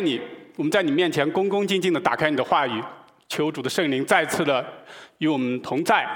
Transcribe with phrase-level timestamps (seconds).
[0.00, 0.20] 你，
[0.56, 2.82] 我们在你面前恭恭敬敬的打开你的话语，
[3.28, 4.64] 求主的圣灵再次的
[5.18, 6.06] 与我们同在，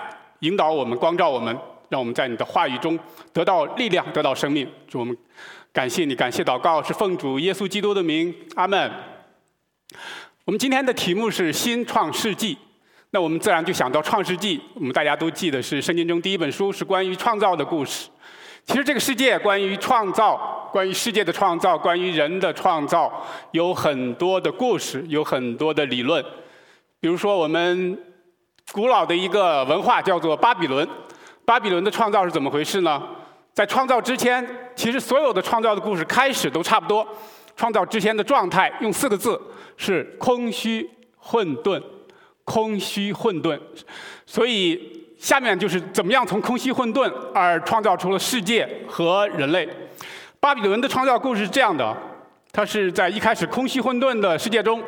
[0.41, 1.57] 引导我们，光照我们，
[1.89, 2.99] 让我们在你的话语中
[3.33, 4.67] 得到力量，得到生命。
[4.89, 5.17] 主我们
[5.73, 8.91] 感谢你，感谢祷告是奉主耶稣基督的名，阿门。
[10.45, 12.59] 我们今天的题目是新创世纪，
[13.11, 18.09] 那我们自然就想到创世纪，我们大家都记得是圣经中第一本书，是关于创造的故事。
[18.65, 23.13] 其实这个世界关于创造，关于世界的创造，关于人的创造，
[23.51, 26.25] 有很多的故事，有很多的理论。
[27.01, 27.99] 比如说，我们
[28.73, 30.89] 古老的一个文化叫做巴比伦。
[31.45, 33.03] 巴比伦的创造是怎么回事呢？
[33.53, 34.47] 在创造之前，
[34.77, 37.07] 其实所有的创造的故事开始都差不多。
[37.57, 39.39] 创造之前的状态用四个字
[39.77, 40.89] 是空虚
[41.19, 41.83] 混沌，
[42.45, 43.61] 空虚混沌。
[44.25, 45.02] 所以。
[45.23, 49.69] 下面就是怎么样从空虚混沌而创造出了世界和人类。
[50.41, 51.97] 巴比伦的创造故事是这样的：
[52.51, 54.83] 它是在一开始空虚混沌的世界中，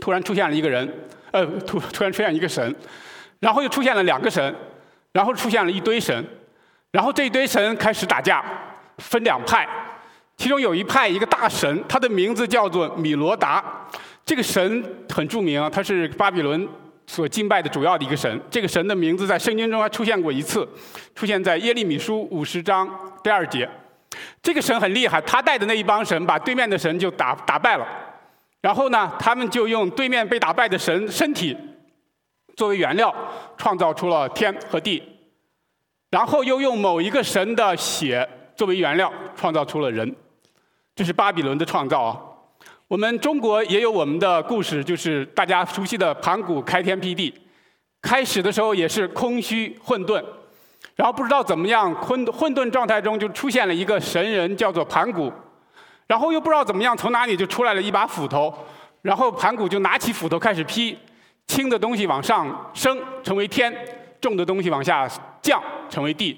[0.00, 0.90] 突然出现了一个人，
[1.30, 2.74] 呃，突突然出现一个神，
[3.40, 4.56] 然后又出现了两个神，
[5.12, 6.24] 然后出现了一堆神，
[6.90, 8.42] 然后这一堆神开始打架，
[8.96, 9.68] 分两派，
[10.38, 13.62] 其中有一派一个大神，他的名字叫做米罗达，
[14.24, 16.66] 这个神很著名啊，他是巴比伦。
[17.10, 20.66] 所敬拜的主要的一个神，这个神的名字在圣经中还出现过一次，
[21.12, 22.88] 出现在耶利米书五十章
[23.20, 23.68] 第二节。
[24.40, 27.86] 这个神很厉害，他带的那一帮神把对面的神就打打败了，
[28.60, 31.56] 然后呢，他们就用对面被打败的神身体
[32.54, 33.12] 作为原料，
[33.56, 35.02] 创造出了天和地，
[36.10, 40.14] 然后又用某一个神的血作为原料，创造出了人。
[40.94, 42.16] 这是巴比伦的创造啊。
[42.90, 47.32] 我们中国也有我们的故事，就是大家熟悉的盘古开天辟地。
[48.02, 50.20] 开始的时候也是空虚混沌，
[50.96, 55.32] 然后不知道怎么样混混沌状态中就出现了一个神人，叫做盘古。
[56.08, 58.52] 然后又不知道怎么样从哪里就出来了一把斧头，
[59.02, 60.98] 然后盘古就拿起斧头开始劈，
[61.46, 63.72] 轻的东西往上升成为天，
[64.20, 65.08] 重的东西往下
[65.40, 66.36] 降成为地。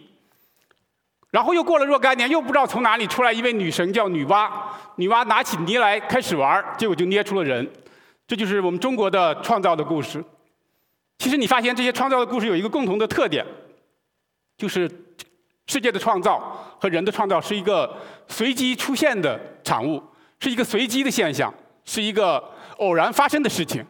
[1.32, 4.50] 然后又过了若干年，又不知道从哪里出来一位女神，叫女娲。
[4.97, 7.66] 女娲拿起泥来开始玩结果就捏出了人。
[8.28, 10.22] 这就是我们中国的创造的故事。
[11.19, 13.43] 其实你发现这些创造的故事有一个共同的特点，
[14.59, 14.87] 就是
[15.66, 16.38] 世界的创造
[16.78, 17.97] 和人的创造是一个
[18.28, 20.03] 随机出现的产物，
[20.38, 21.53] 是一个随机的现象，
[21.87, 22.44] 是一个
[22.76, 23.82] 偶然发生的事情。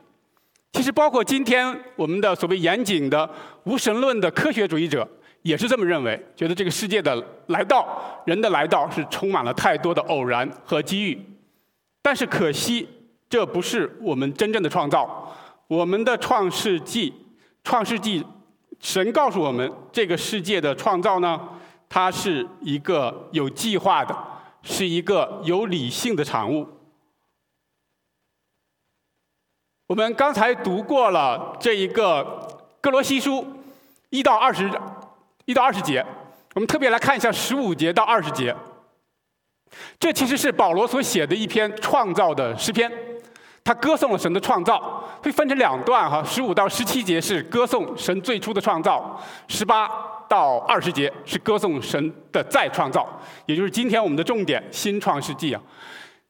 [0.72, 3.28] 其实包括今天我们的所谓严谨的
[3.64, 5.08] 无神论的科学主义者。
[5.42, 11.20] 也是这么认为，觉得这个世界的来到，人的来到是充满了太多的偶然和机遇。
[12.00, 12.88] 但是可惜，
[13.28, 15.36] 这不是我们真正的创造。
[15.66, 17.12] 我们的创世纪，
[17.64, 18.24] 创世纪，
[18.80, 21.40] 神告诉我们，这个世界的创造呢，
[21.88, 24.16] 它是一个有计划的，
[24.62, 26.66] 是一个有理性的产物。
[29.88, 32.48] 我们刚才读过了这一个
[32.80, 33.44] 哥罗西书
[34.10, 35.01] 一到二十章。
[35.52, 36.04] 一到二十节，
[36.54, 38.54] 我们特别来看一下十五节到二十节。
[40.00, 42.90] 这其实是保罗所写的一篇创造的诗篇，
[43.62, 46.24] 他歌颂了神的创造，会分成两段哈。
[46.24, 49.86] 十五到十七节是歌颂神最初的创造，十八
[50.26, 53.06] 到二十节是歌颂神的再创造，
[53.44, 55.60] 也就是今天我们的重点新创世纪啊。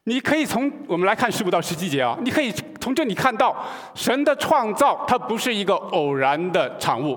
[0.05, 3.57] 你可以从我们来看十五到十七节啊，你可以从这里看到
[3.95, 7.17] 神的创造，它不是一个偶然的产物。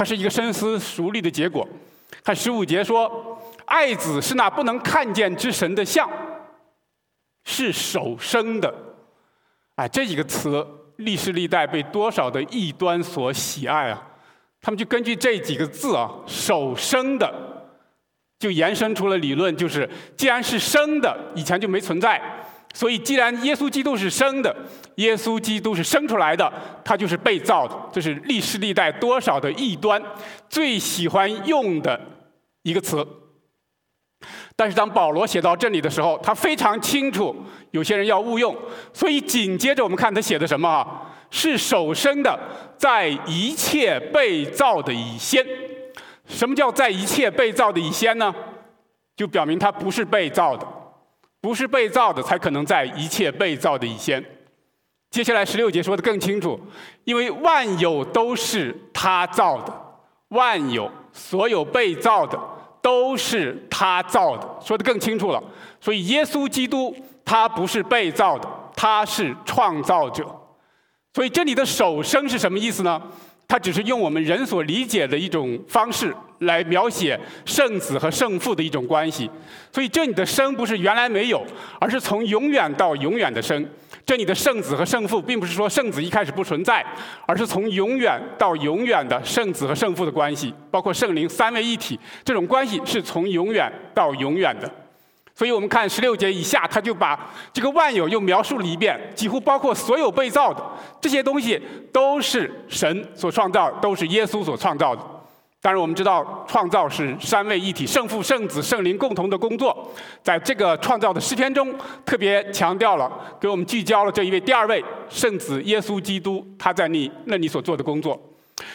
[0.00, 1.68] 它是一个深思熟虑的结果。
[2.24, 6.08] 看十五节说：“爱子是那不能看见之神的像，
[7.44, 8.74] 是手生的。”
[9.76, 10.66] 哎，这几个词
[10.96, 14.02] 历世历代被多少的异端所喜爱啊！
[14.62, 17.30] 他们就根据这几个字啊，“手生的”，
[18.40, 19.86] 就延伸出了理论，就是
[20.16, 22.18] 既然是生的，以前就没存在。
[22.72, 24.54] 所以，既然耶稣基督是生的，
[24.96, 26.50] 耶稣基督是生出来的，
[26.84, 27.76] 他就是被造的。
[27.92, 30.00] 这是历世历代多少的异端
[30.48, 32.00] 最喜欢用的
[32.62, 33.06] 一个词。
[34.54, 37.34] 但是，当保罗写到这里的时候，他非常清楚
[37.72, 38.56] 有些人要误用，
[38.92, 41.10] 所以紧接着我们看他写的什么啊？
[41.30, 42.38] 是首生的，
[42.76, 45.44] 在一切被造的以先。
[46.26, 48.34] 什么叫在一切被造的以先呢？
[49.16, 50.66] 就表明他不是被造的。
[51.40, 54.24] 不是被造的，才可能在一切被造的以先。
[55.10, 56.60] 接下来十六节说的更清楚，
[57.04, 59.74] 因为万有都是他造的，
[60.28, 62.38] 万有所有被造的
[62.80, 65.42] 都是他造的，说的更清楚了。
[65.80, 66.94] 所以耶稣基督
[67.24, 70.24] 他不是被造的，他是创造者。
[71.12, 73.02] 所以这里的首生是什么意思呢？
[73.50, 79.28] 它只是用我们人所理解的一种方式来描写圣子和圣父的一种关系。
[79.72, 81.44] 所以这里的生不是原来没有，
[81.80, 83.68] 而是从永远到永远的生。
[84.06, 86.86] 这里的圣子和圣父，并不是说圣子一开始不存在，
[87.26, 94.70] 而是从永远到永远的圣子和圣父的关系，包括圣灵三位一体这种关系是从永远到永远的。
[95.34, 97.18] 所以我们看十六节以下，他就把
[97.52, 100.62] 这个万有又描述了一遍，几乎包括所有被造的
[101.00, 101.60] 这些东西
[101.92, 105.02] 都是神所创造，都是耶稣所创造的。
[105.62, 109.92] 当然，我们知道创造是三位一体，圣父、圣子、圣灵共同的工作。
[110.22, 111.74] 在这个创造的诗篇中，
[112.04, 118.18] 特别强调了，给我们聚焦了这一位第二位圣子耶稣基督他在你那里所做的工作。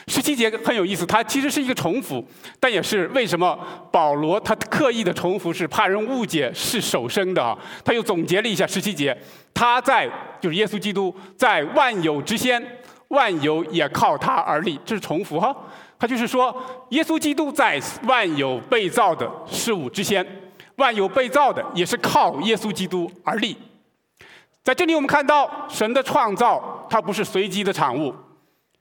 [0.07, 2.23] 十七节很有意思，它其实是一个重复，
[2.59, 3.57] 但也是为什么
[3.91, 7.57] 保罗他刻意的重复，是怕人误解是首生的啊。
[7.83, 9.15] 他又总结了一下十七节，
[9.53, 10.09] 他在
[10.39, 12.63] 就是耶稣基督在万有之先，
[13.09, 15.55] 万有也靠他而立，这是重复哈。
[15.97, 16.55] 他就是说，
[16.89, 20.25] 耶稣基督在万有被造的事物之先，
[20.75, 23.55] 万有被造的也是靠耶稣基督而立。
[24.61, 28.13] 在这里，我们看到神的创造，它不是随机的产物，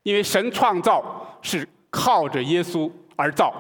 [0.05, 3.53] 因为神创造是靠着耶稣而造，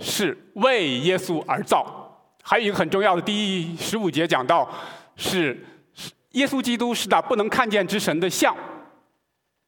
[0.00, 1.86] 是为耶稣而造。
[2.42, 4.68] 还有一个很重要的，第十五节讲到，
[5.14, 5.64] 是
[6.32, 8.56] 耶稣基督是那不能看见之神的像。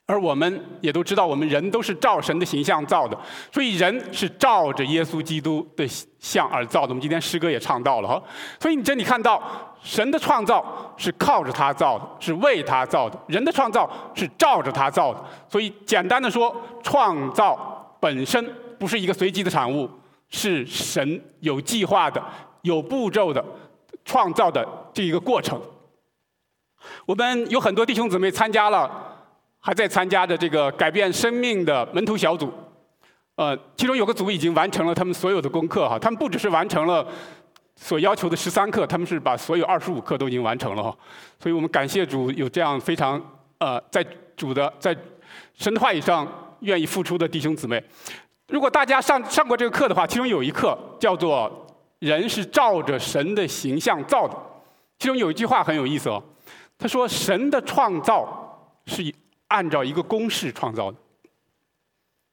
[0.06, 3.16] 而我们也都知道，我们人都是照神的形象造的，
[3.52, 5.86] 所以人是照着耶稣基督的
[6.18, 6.88] 像而造的。
[6.88, 8.22] 我们今天诗歌也唱到了哈，
[8.58, 10.64] 所以你这里看到神的创造
[10.96, 15.22] 是靠着他造的，是为他造的；人的创造是照着他造的。
[15.48, 18.44] 所以简单的说，创造本身
[18.78, 19.90] 不是一个随机的产物，
[20.28, 22.22] 是神有计划的、
[22.62, 23.44] 有步骤的
[24.04, 25.60] 创造的这一个过程。
[27.04, 29.08] 我们有很多弟兄姊妹参加了。
[29.64, 32.52] 还在参加着这个改变生命的门徒小组，
[33.36, 37.06] 呃，其中有个组已经完成了他们所有的功课哈，他们不只是完成了
[37.82, 40.96] 所要求的十三课，他们是把所有二十五课都已经完成了，
[41.40, 43.20] 所以我们感谢主有这样非常
[43.58, 44.06] 呃在
[44.36, 44.96] 主的在
[45.54, 46.26] 神的话语上
[46.60, 47.82] 愿意付出的弟兄姊妹。
[48.46, 51.50] 如果大家上上过这个课的话，其中有一课叫做
[51.98, 54.36] “人是照着神的形象造的”，
[55.00, 56.22] 其中有一句话很有意思哦，
[56.78, 59.12] 他说：“神的创造是以。”
[59.52, 60.96] 按照一个公式创造的。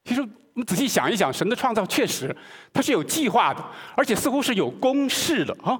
[0.06, 2.34] 其实我们仔细想一想，神的创造确实
[2.72, 3.64] 它是有计划的，
[3.96, 5.78] 而且似乎是有公式的啊。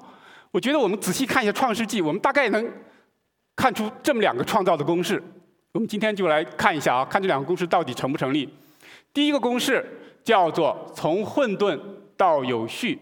[0.50, 2.70] 我觉得我们仔细看一下《创世纪》，我们大概能
[3.56, 5.22] 看出这么两个创造的公式。
[5.72, 8.48] 我们今天就来看一下啊，看这两个公式到底成不成立。
[9.12, 9.84] 第一个公式
[10.24, 11.78] 叫做从混沌
[12.16, 12.98] 到有序，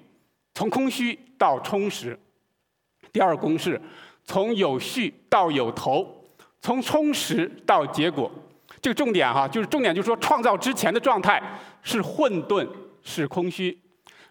[0.54, 2.18] 从空虚到充实。
[3.12, 3.80] 第二个公式
[4.24, 6.14] 从有序到有头。
[6.60, 8.28] 从充实到结果，
[8.80, 11.42] 这个重点哈，就是重点就是说，创造之前的状态
[11.82, 12.68] 是混沌，
[13.02, 13.72] 是空虚；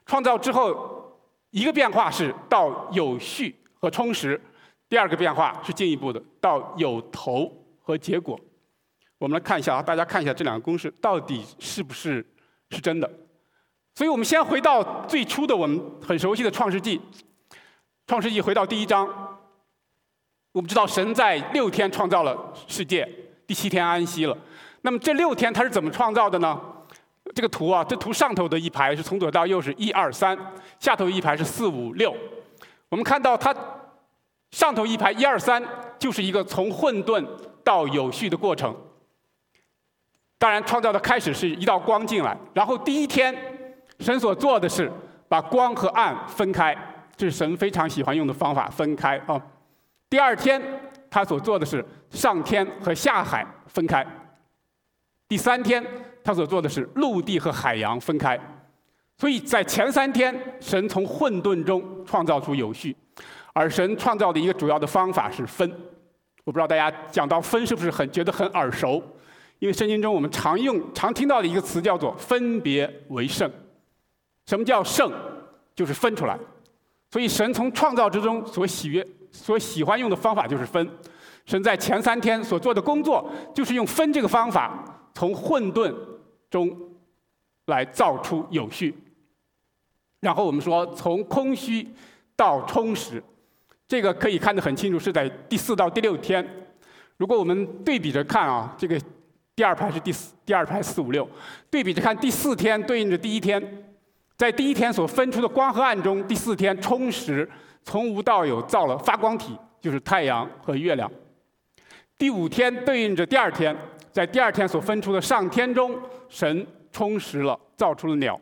[0.06, 1.20] 创造之后，
[1.52, 4.40] 一个变化是到有序和充实，
[4.88, 7.52] 第二个变化是进一步的到有头
[7.82, 8.40] 和结果。
[9.18, 12.26] 我们来看一下啊，大家看一下这两个公式到底是不是
[12.70, 13.10] 是真的。
[13.96, 17.00] 所以我们先回到最初的我们很熟悉的《创世纪》，
[18.06, 19.08] 《创世纪》回到第一章。
[20.52, 23.08] 我们知道神在六天创造了世界，
[23.48, 24.38] 第七天安息了。
[24.82, 26.60] 那么这六天他是怎么创造的呢？
[27.34, 30.38] 这个图啊，这图上头的一排是从左到右是一二三，
[30.80, 32.16] 下头一排是四五六。
[32.90, 33.54] 我们看到它
[34.52, 35.62] 上头一排一二三
[36.00, 37.26] 就是一个从混沌
[37.64, 38.76] 到有序的过程。
[40.38, 43.36] 当然，创造的开始是一道光进来，然后第一天
[44.00, 44.92] 神所做的是
[45.28, 46.76] 把光和暗分开，
[47.16, 49.42] 这是神非常喜欢用的方法，分开啊。
[50.10, 50.62] 第二天，
[51.10, 54.04] 他所做的是上天和下海分开；
[55.28, 55.86] 第三天，
[56.24, 58.40] 他所做的是陆地和海洋分开。
[59.18, 62.96] 所以在前三天，神从混沌中创造出有序，
[63.54, 65.70] 而神创造的一个主要的方法是分。
[66.44, 69.02] 我不知道大家讲到分是不是很觉得很耳熟？
[69.60, 73.52] 因为圣经中我们常用、常听到的一个词叫做“分别为圣”。
[74.46, 75.12] 什么叫圣？
[75.76, 76.38] 就是分出来。
[77.10, 79.06] 所以神从创造之中所喜悦。
[79.38, 80.90] 所喜欢用的方法就是分，
[81.46, 85.94] 神在前三天所做的工作就是用分这个方法，从混沌
[86.50, 86.76] 中
[87.68, 88.94] 来造出有序。
[90.20, 91.88] 然后我们说从空虚
[92.36, 93.24] 到充实，
[93.88, 96.46] 这个可以看得很清楚，是在第四到第六天。
[97.18, 99.00] 如果我们对比着看啊，这个
[99.56, 101.30] 第二排是第四，第二排四五六，
[101.70, 103.62] 对比着看第四天对应着第一天，
[104.36, 107.50] 在第一天所分出的光和暗中，第四天充实。
[107.88, 111.10] 从无到有造了发光体，就是太阳和月亮。
[112.18, 113.74] 第五天对应着第二天，
[114.12, 118.36] 在第二天所分出的上天中，神充实了，造出了鸟；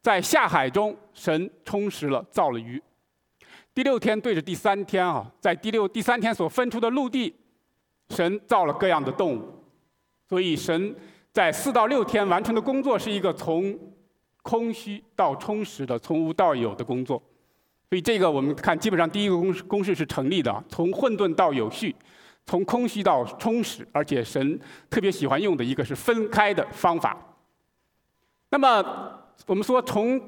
[0.00, 2.80] 在下海中，神充实了，造了鱼。
[3.74, 7.34] 第六天对着第三天啊，在第六、第三天所分出的陆地，
[8.10, 9.42] 神造了各样的动物。
[10.28, 10.94] 所以神
[11.32, 13.76] 在四到六天完成的工作是一个从
[14.42, 17.20] 空虚到充实的、从无到有的工作。
[17.94, 21.94] 所以这个我们看，基本上第一个公式公式是成立的：从混沌到有序，
[22.44, 23.86] 从空虚到充实。
[23.92, 24.58] 而且神
[24.90, 27.16] 特别喜欢用的一个是分开的方法。
[28.50, 28.84] 那么
[29.46, 30.20] 我们说从。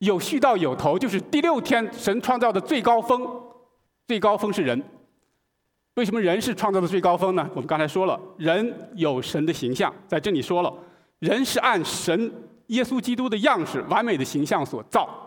[0.00, 3.26] 有序到有头，就是第六天神创造的最高峰，
[4.06, 4.78] 最高峰是人。
[5.94, 7.48] 为什么人是创造的最高峰呢？
[7.54, 10.70] 我们刚才说了，人有神的形象，在这里说了，
[11.20, 12.30] 人是按神
[12.66, 15.25] 耶稣基督的样式、完美的形象所造，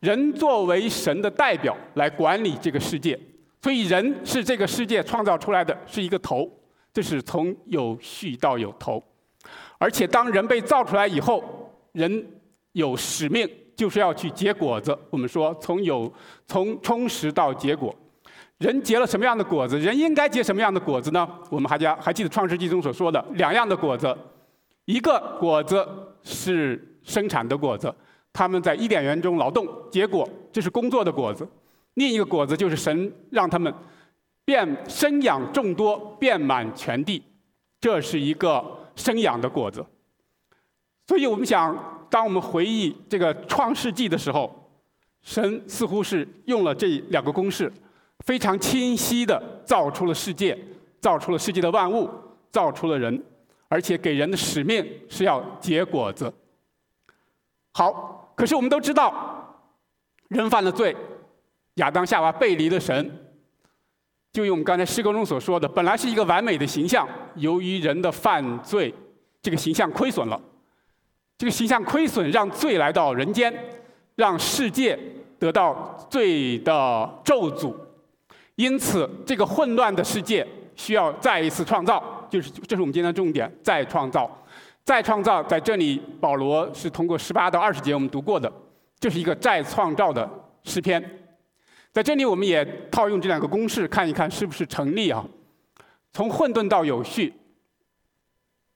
[0.00, 3.18] 人作为神的代表来管理这个世界，
[3.62, 6.50] 所以人是这个世界创造出来的是一个头，
[6.92, 9.02] 这是从有序到有头，
[9.78, 12.26] 而且当人被造出来以后，人
[12.72, 13.48] 有使命。
[13.78, 14.98] 就是要去结果子。
[15.08, 16.12] 我们说，从有
[16.46, 17.94] 从充实到结果，
[18.58, 19.78] 人结了什么样的果子？
[19.78, 21.28] 人应该结什么样的果子呢？
[21.48, 24.12] 我们还家还记得《创世纪》中所说的两样的果子，
[24.84, 25.86] 一个果子
[26.24, 27.94] 是生产的果子，
[28.38, 31.44] 他们在伊甸园中劳动结果，这是工作的果子；
[31.94, 33.74] 另一个果子就是神让他们
[34.44, 37.20] 变生养众多，遍满全地，
[37.80, 38.64] 这是一个
[38.94, 39.84] 生养的果子。
[41.08, 41.96] 所以我们想。
[42.10, 44.50] 当我们回忆这个创世纪的时候，
[45.20, 47.70] 神似乎是用了这两个公式，
[48.20, 50.56] 非常清晰的造出了世界，
[51.00, 52.08] 造出了世界的万物，
[52.50, 53.22] 造出了人，
[53.68, 56.32] 而且给人的使命是要结果子。
[57.74, 59.66] 好，可是我们都知道，
[60.28, 60.96] 人犯了罪，
[61.74, 63.24] 亚当夏娃背离了神。
[64.32, 68.94] 就用我们刚才诗歌中所说的，本来是一个完美的形象，由于人的犯罪，
[69.42, 70.40] 这个形象亏损了。
[71.36, 73.52] 这个形象亏损，让罪来到人间，
[74.14, 74.96] 让世界
[75.40, 77.74] 得到罪的咒诅。
[78.54, 84.30] 因此，这个混乱的世界需要再一次创造，就是这是我们今天的重点：再创造，
[84.88, 85.42] 再创造。
[85.42, 88.50] 在这里，保罗是通过十八到二十节我们读过的，
[88.98, 90.26] 这是一个再创造的
[90.62, 90.98] 诗篇。
[91.92, 95.22] 在这里，我们也套用这两个公式，看一看是不是成立啊？
[96.14, 97.34] 从混沌到有序，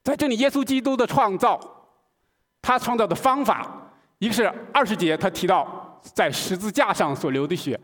[0.04, 1.59] 在这里，耶稣基督的创造。
[2.61, 7.81] 他创造的方法，一个是二十节，他提到在十字架上所流的血，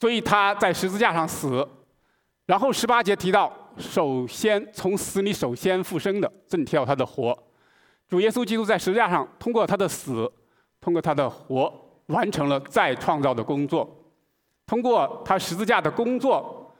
[0.00, 1.66] 所以他在十字架上死。
[2.44, 7.38] 然后十八节提到，首先从死里首先复生的，这里提到他的活。
[8.08, 10.30] 主耶稣基督在十字架上通过他的死，
[10.80, 11.72] 通过他的活，
[12.06, 13.88] 完成了再创造的工作。
[14.66, 16.72] 通过他十字架的工作，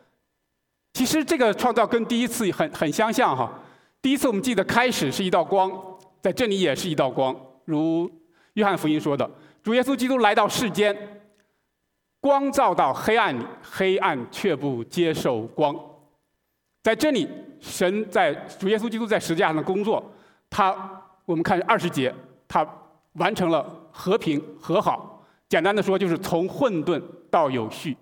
[0.94, 3.52] 其实这个创造跟第一次很很相像哈。
[4.00, 5.70] 第一次我们记得开始是一道光。
[6.20, 8.10] 在这里也是一道光，如
[8.54, 9.30] 约翰福音说的，
[9.62, 11.22] 主耶稣基督来到世间，
[12.20, 15.74] 光照到黑暗里，黑暗却不接受光。
[16.82, 17.28] 在这里，
[17.60, 20.12] 神在主耶稣基督在十字架上的工作，
[20.50, 20.97] 他
[21.28, 22.14] 我们看二十节，
[22.48, 22.66] 他
[23.12, 25.22] 完成了和平和好。
[25.46, 26.98] 简单的说，就是从混沌
[27.30, 27.94] 到有序。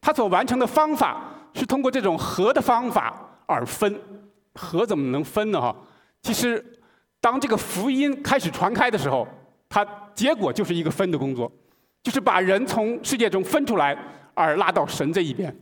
[0.00, 3.14] 他所完成的方法是通过这种和的方法
[3.44, 4.00] 而分。
[4.54, 5.60] 和怎么能分呢？
[5.60, 5.76] 哈，
[6.22, 6.64] 其实。
[7.20, 9.24] 当这个福音开始传开的时候，
[9.68, 11.48] 它结果就是一个分的工作，
[12.02, 13.96] 就是把人从世界中分出来，
[14.34, 15.56] 而拉到神这一边。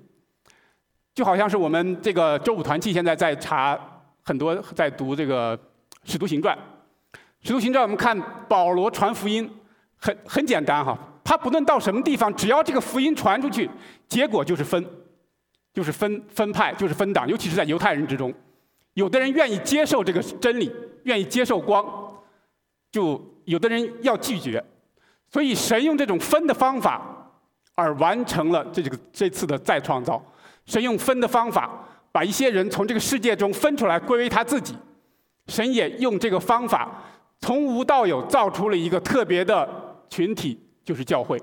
[1.15, 3.79] 就好像是我们这个周五团契现在在查
[4.23, 5.55] 很多，在读这个
[6.05, 6.57] 《使徒行传》。
[7.43, 8.19] 《使徒行传》我们看
[8.49, 9.51] 保罗传福音，
[9.97, 13.69] 很很简单哈，他不论到什么地方，只要这个福音传出去，
[14.09, 14.85] 结果就是分，
[15.73, 18.33] 就是分分派，就是分党，尤其是在犹太人之中。
[18.95, 20.71] 有的人愿意接受这个真理，
[21.05, 21.85] 愿意接受光，
[22.91, 24.63] 就有的人要拒绝。
[25.33, 27.01] 所以神用这种分的方法，
[27.77, 30.23] 而完成了这个这次的再创造。
[30.67, 31.71] 神用分的方法，
[32.13, 34.77] 把一些人从这个世界中分出来，归为他自己。
[35.47, 37.03] 神也用这个方法，
[37.41, 39.69] 从无到有，造出了一个特别的
[40.09, 41.41] 群体，就是教会。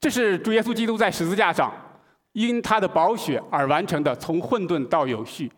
[0.00, 1.72] 这是主耶稣基督在十字架上
[2.32, 5.50] 因他的宝血而完成的，从混沌到有序。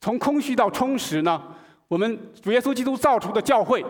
[0.00, 1.40] 从空虚到充实呢？
[1.86, 3.84] 我们主耶稣基督造出的教会，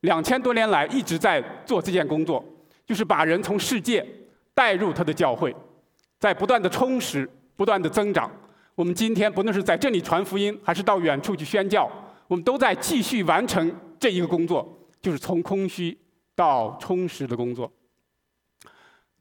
[0.00, 2.44] 两千多年来一直在做这件工作，
[2.84, 4.04] 就是把人从世界
[4.54, 5.54] 带入他的教会，
[6.18, 8.30] 在不断的充实、不断的增长。
[8.74, 11.88] 我们今天不论是在这里传福音，还是到远处去宣教，
[12.26, 15.96] 我们都在继续完成这一个工作，就是从空虚
[16.34, 17.70] 到充实的工作。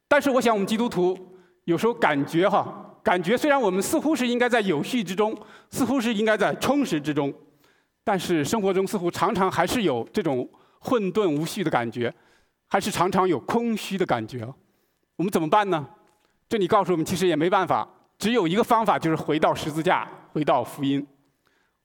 [0.07, 1.17] 但是，我想我们基督徒
[1.63, 2.81] 有时候感觉哈。
[3.05, 5.37] 感觉虽然我们似乎是应该在有序之中，
[5.69, 7.31] 似乎是应该在充实之中，
[8.03, 12.11] 但是生活中似乎常常还是有这种混沌无序的感觉，
[12.67, 14.43] 还是常常有空虚的感觉。
[15.17, 15.87] 我们怎么办呢？
[16.49, 21.05] 这里告诉我们，其实也没办法，只有一个方法，就是回到十字架，回到福音。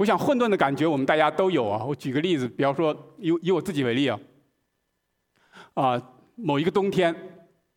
[0.00, 1.84] 我想混沌的感觉我们大家都有啊。
[1.84, 4.18] 我举个例子，比方说以以我自己为例啊，
[5.74, 6.02] 啊，
[6.36, 7.14] 某一个冬天，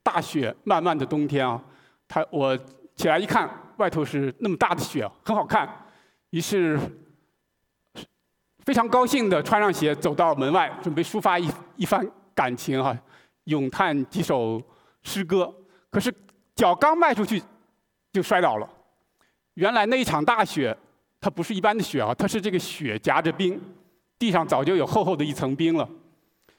[0.02, 1.62] 大雪漫漫的冬天啊，
[2.08, 2.58] 他我
[2.96, 5.68] 起来一看，外头是那么大的雪，很好看，
[6.30, 6.80] 于是
[8.60, 12.98] 非常高兴的穿上鞋走到门外，准备抒发一一番感情哈，
[13.44, 14.64] 咏叹几首
[15.02, 15.54] 诗歌。
[15.90, 16.10] 可是
[16.56, 17.44] 脚刚迈出去，
[18.14, 18.70] 就摔倒了。
[19.56, 20.78] 原来那一场大雪。
[21.24, 23.58] 它不是一般的雪啊，它是这个雪夹着冰，
[24.20, 25.88] 地上早就有厚厚的一层冰了。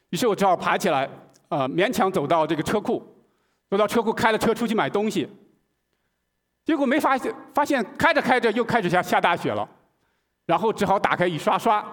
[0.09, 1.07] 于是我只好爬起来，
[1.51, 3.07] 呃，勉强走到这个车库，
[3.69, 5.29] 走到车库开了车出去买东西。
[6.65, 9.69] 结果没发现，发现开着开着又开始下下大雪了，
[10.47, 11.85] 然后只好打开雨刷刷，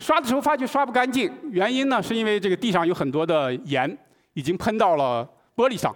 [0.00, 3.96] 刷的时候发觉刷不干净，原因呢是因为这个地上有很多的盐
[4.32, 5.94] 已经喷到了玻璃上，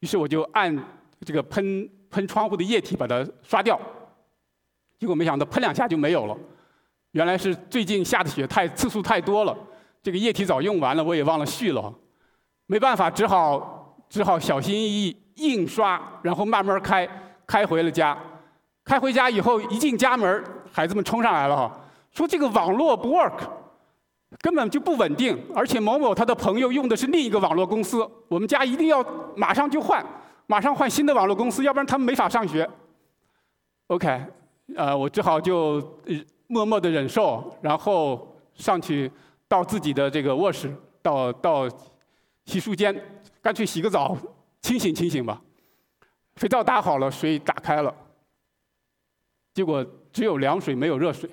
[0.00, 0.76] 于是我就按
[1.24, 3.80] 这个喷喷窗户的液体把它刷掉。
[4.98, 6.36] 结果没想到喷两下就没有了，
[7.12, 9.56] 原来是最近下的雪太次数太多了，
[10.02, 11.94] 这个液体早用完了，我也忘了续了，
[12.66, 17.08] 没办法，只好只好小心翼翼硬刷，然后慢慢开，
[17.46, 18.18] 开回了家。
[18.84, 23.38] 开回家以后一进家门，孩子们冲上来了哈，说这个网络不 work，
[24.40, 29.04] 根本就不稳定，而且某某他的朋友用的是另一个网络公司，我们家一定要
[29.36, 30.04] 马上就换，
[30.46, 32.68] 马上换新的网络公司，要不然他们没法上学。
[33.88, 34.24] OK。
[34.76, 35.80] 呃，我只好就
[36.46, 39.10] 默默的忍受，然后上去
[39.48, 41.68] 到自己的这个卧室，到到
[42.44, 42.94] 洗漱间，
[43.40, 44.16] 干脆洗个澡，
[44.60, 45.40] 清醒清醒吧。
[46.36, 47.94] 肥皂打好了，水打开了，
[49.54, 51.28] 结果只有凉水没有热水，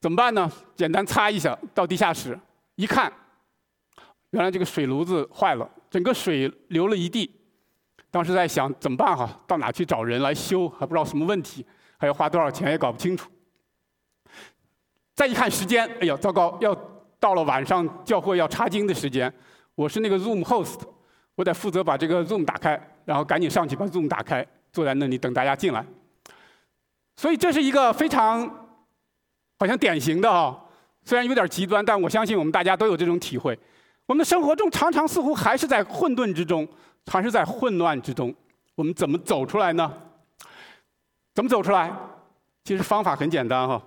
[0.00, 0.50] 怎么办呢？
[0.74, 2.38] 简单擦一下，到地下室
[2.76, 3.12] 一看，
[4.30, 7.30] 原来这个水炉子坏了，整个水流了一地。
[8.14, 9.28] 当时在想怎么办哈？
[9.44, 10.68] 到哪去找人来修？
[10.68, 11.66] 还不知道什么问题，
[11.96, 13.28] 还要花多少钱也搞不清楚。
[15.16, 16.72] 再一看时间，哎呀，糟糕，要
[17.18, 19.34] 到了晚上教会要插经的时间。
[19.74, 20.82] 我是那个 Zoom host，
[21.34, 25.84] 我得负责把这个 Zoom 打开，然后赶紧上去把 Zoom 打开，坐在那里等大家进来。
[27.16, 28.48] 所以这是一个非常
[29.58, 30.56] 好像典型的啊，
[31.02, 33.58] 虽然有点极端，但我相信我们大家都有这种体会。
[34.06, 36.68] 我们的生活中常常似乎还是在混沌之中。
[37.06, 38.34] 还是在混乱之中，
[38.74, 39.92] 我们怎么走出来呢？
[41.34, 41.92] 怎么走出来？
[42.64, 43.82] 其实方法很简单哈，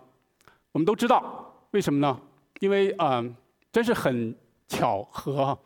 [0.71, 2.19] 我们都知道，为什么呢？
[2.60, 3.23] 因为啊，
[3.71, 4.36] 真是很
[4.67, 5.58] 巧合，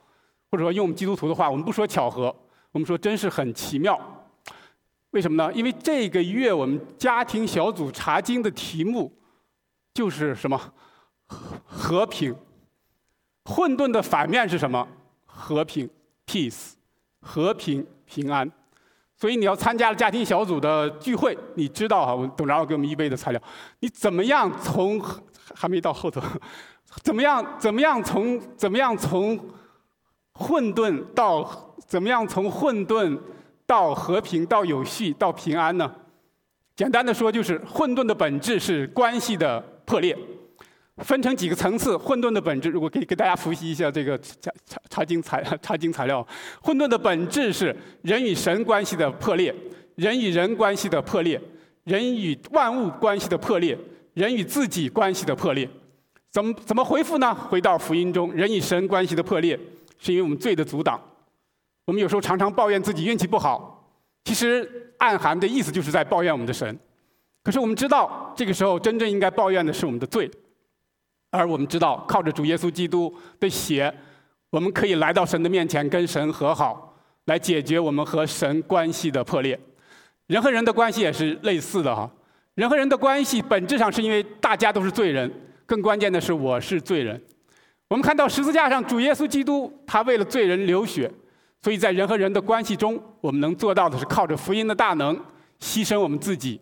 [0.49, 2.35] 或者说用我们基督徒的话，我们不说巧合，
[2.71, 3.99] 我们说真是很奇妙。
[5.09, 5.51] 为什么呢？
[5.53, 9.11] 因为这个月我们家庭小组查经的题目
[9.93, 10.73] 就是什么？
[11.65, 12.35] 和平。
[13.45, 14.87] 混沌的反面是什么？
[15.25, 15.89] 和平
[16.25, 16.73] ，peace。
[17.21, 18.51] 和平平安，
[19.15, 23.41] 所以你要参加了家庭小组的聚会，你知道哈，董长老给我们预备的材料，
[23.79, 24.99] 你怎么样从
[25.53, 26.21] 还没到后头，
[27.03, 29.39] 怎么样怎么样从怎么样从
[30.33, 33.19] 混沌到怎么样从混沌
[33.65, 35.89] 到和平到有序到平安呢？
[36.75, 40.17] 简单的说，就是混沌的本质是关系的破裂。
[40.97, 46.25] 分成几个层次，混沌的本质，如果给给大家复习一下这个 查查查经材 查经材料，
[46.61, 49.53] 混沌的本质是人与神关系的破裂，
[49.95, 51.41] 人与人关系的破裂，
[51.85, 53.77] 人与万物关系的破裂，
[54.13, 55.67] 人与自己关系的破裂。
[56.29, 57.33] 怎么怎么回复呢？
[57.33, 59.59] 回到福音中，人与神关系的破裂，
[59.97, 61.01] 是因为我们罪的阻挡。
[61.85, 63.91] 我们有时候常常抱怨自己运气不好，
[64.23, 66.79] 其实暗含的意思就是在抱怨我们的神。
[67.43, 70.29] 可是我们知道，这个时候真正应该抱怨的是我们的罪。
[71.31, 73.91] 而我们知道，靠着主耶稣基督的血，
[74.51, 79.59] 我们可以来到神的面前，跟神和好，来解决我们和神关系的破裂。
[80.27, 82.09] 人和人的关系也是类似的哈。
[82.55, 85.31] 人和人的关系本质上是因为大家都是罪人，
[85.65, 87.19] 更关键的是我是罪人。
[87.87, 91.09] 我们看到十字架上主耶稣基督，他为了罪人流血，
[91.61, 95.17] 所以在人和人的关系中，我们能做到的是靠着福音的大能，
[95.61, 96.59] 牺牲我们自己，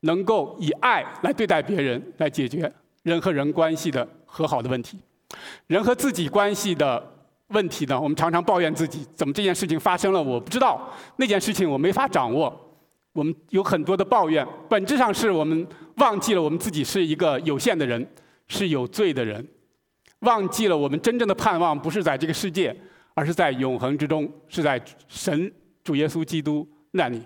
[0.00, 2.72] 能够以爱来对待别人，来解决。
[3.02, 4.98] 人和人关系的和好的问题，
[5.66, 7.02] 人和自己关系的
[7.48, 8.00] 问题呢？
[8.00, 12.64] 我们常常抱怨自己，怎么这件事情发生了，我不知道那件事情我没法掌握。
[13.14, 18.06] 我们有很多的抱怨，本质上是我们忘记了我们自己是一个有限的人，
[18.46, 19.44] 是有罪的人，
[20.20, 22.76] 忘记了我们真正的盼望不是在这个世界，
[23.14, 25.50] 而是在永恒之中，是在神
[25.82, 27.20] 主耶稣基督那里。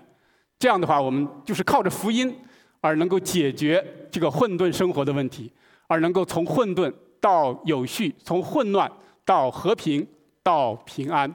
[0.57, 2.33] 这样的话，我们就是靠着福音
[2.81, 5.51] 而能够解决这个混沌生活的问题。
[5.93, 8.91] 而能够从混沌到有序，从混乱
[9.23, 10.05] 到和平
[10.41, 11.31] 到平安。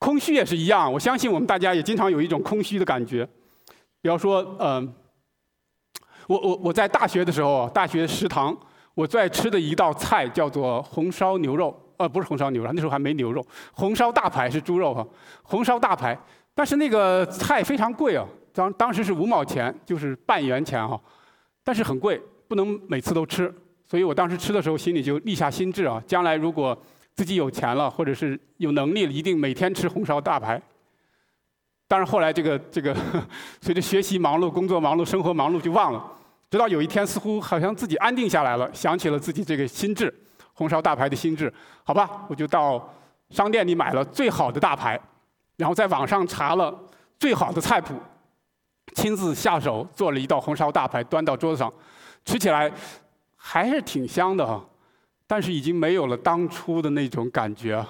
[0.00, 3.26] 空虚也是一样，我相信我们大家也经常有一种空虚的感觉。
[4.02, 4.92] 比方说，嗯，
[6.26, 8.54] 我我我在大学的时候，大学食堂
[8.94, 15.06] 我最爱吃的一道菜叫做红烧牛肉，呃，不是红烧牛肉，那时候还没牛肉，红烧大排是猪肉哈，
[15.44, 16.18] 红烧大排，
[16.52, 21.00] 但是那个菜非常贵啊，当当时是五毛钱，就是半元钱哈，
[21.62, 22.20] 但是很贵，
[22.54, 23.52] 不能每次都吃，
[23.84, 26.80] 所以我当时吃的时候心里就立下心志啊，将来如果
[27.16, 30.62] 自己有钱了，或者是有能力了，一定每天吃红烧大排。
[31.88, 32.96] 但是后来这个这个
[33.60, 36.00] 随着学习忙碌、工作忙碌、生活忙碌就忘了，
[36.48, 40.14] 直到有一天似乎好像自己安定下来了，想起了自己这个心智，
[40.52, 41.52] 红烧大排的心智。
[41.82, 42.88] 好吧，我就到
[43.30, 45.00] 商店里买了最好的大排，
[45.56, 46.72] 然后在网上查了
[47.18, 47.94] 最好的菜谱，
[48.94, 51.72] 亲自下手做了一道红烧大排，端到桌子上，
[52.24, 52.72] 吃起来
[53.36, 54.64] 还是挺香的哈。
[55.26, 57.84] 但是已经没有了当初的那种感觉，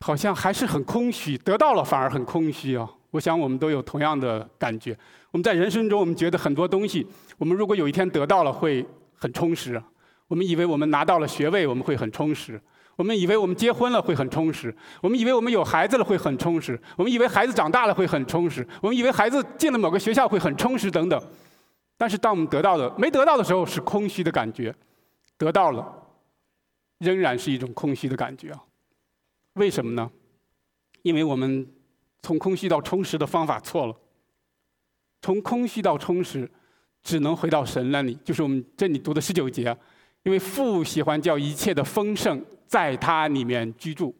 [0.00, 1.38] 好像还是很空虚。
[1.38, 2.88] 得到了反而很空虚啊！
[3.12, 4.96] 我想我们都有同样的感觉。
[5.30, 7.06] 我们在人生中，我们觉得很多东西，
[7.38, 9.80] 我们如果有一天得到了，会很充实。
[10.26, 12.58] 我们以为我们拿到了学位，我们会很充实；
[12.96, 21.22] 我们以为我们结婚了会很充实；我们以为我们有孩子了会很充实；我们以为孩子长大了会很充实；我们以为孩子进了某个学校会很充实等等。
[21.98, 24.74] 但是当我们得到的没得到的时候，是空虚的感觉。
[25.36, 25.86] 得到了，
[26.98, 28.64] 仍然是一种空虚的感觉啊！
[29.52, 30.10] 为什么呢？
[31.02, 31.64] 因为我们
[32.22, 33.96] 从空虚到充实的方法错了。
[35.22, 36.50] 从空虚到充实，
[37.02, 39.76] 只能回到神那里，就是我们这里读的十九节。
[40.24, 44.14] 因为父喜欢叫一切的丰盛在他里面居住，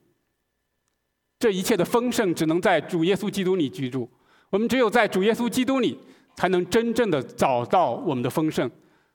[1.40, 4.08] 这一切的丰盛只能在主耶稣基督里居住。
[4.50, 5.98] 我们只有在主耶稣基督里，
[6.38, 8.70] 才能真正的找到我们的丰盛。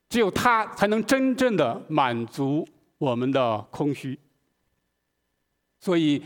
[0.10, 4.20] 只有他才能真正的满足我们的空虚。
[5.80, 6.22] 所以，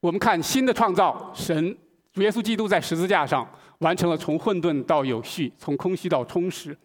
[0.00, 1.76] 我们看新的创造，神
[2.12, 6.76] 主耶稣基督在十字架上完成了从混沌到有序，从空虚到充实。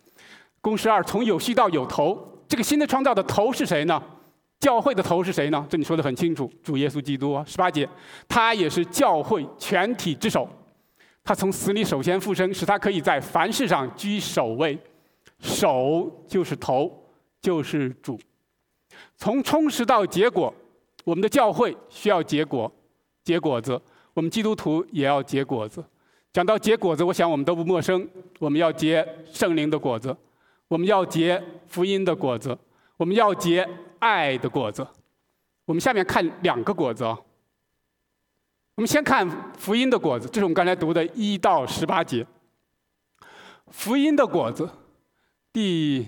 [0.62, 2.46] 公式二，从有序到有头。
[2.48, 4.00] 这个新的创造的头是谁呢？
[4.60, 5.66] 教会的头是谁呢？
[5.68, 7.44] 这你说的很清楚，主耶稣基督。
[7.48, 7.90] 十八节，
[8.28, 10.48] 他也是教会全体之首。
[11.24, 14.78] 他从死里首先复生，使他可以在凡事上居首位。
[15.40, 16.92] 首就是头，
[17.42, 18.20] 就是主。
[19.16, 20.54] 从充实到结果，
[21.04, 22.72] 我们的教会需要结果，
[23.24, 23.82] 结果子。
[24.14, 25.84] 我们基督徒也要结果子。
[26.32, 28.08] 讲到结果子，我想我们都不陌生。
[28.40, 30.16] 我们要结圣灵的果子，
[30.68, 32.58] 我们要结福音的果子，
[32.98, 33.68] 我们要结
[34.00, 34.86] 爱的果子。
[35.66, 37.18] 我们下面看两个果子啊。
[38.76, 42.26] 我们先看福音的果子，这是我们刚才读的一到十八节。
[43.68, 44.70] 福音的果子。
[45.52, 46.08] 第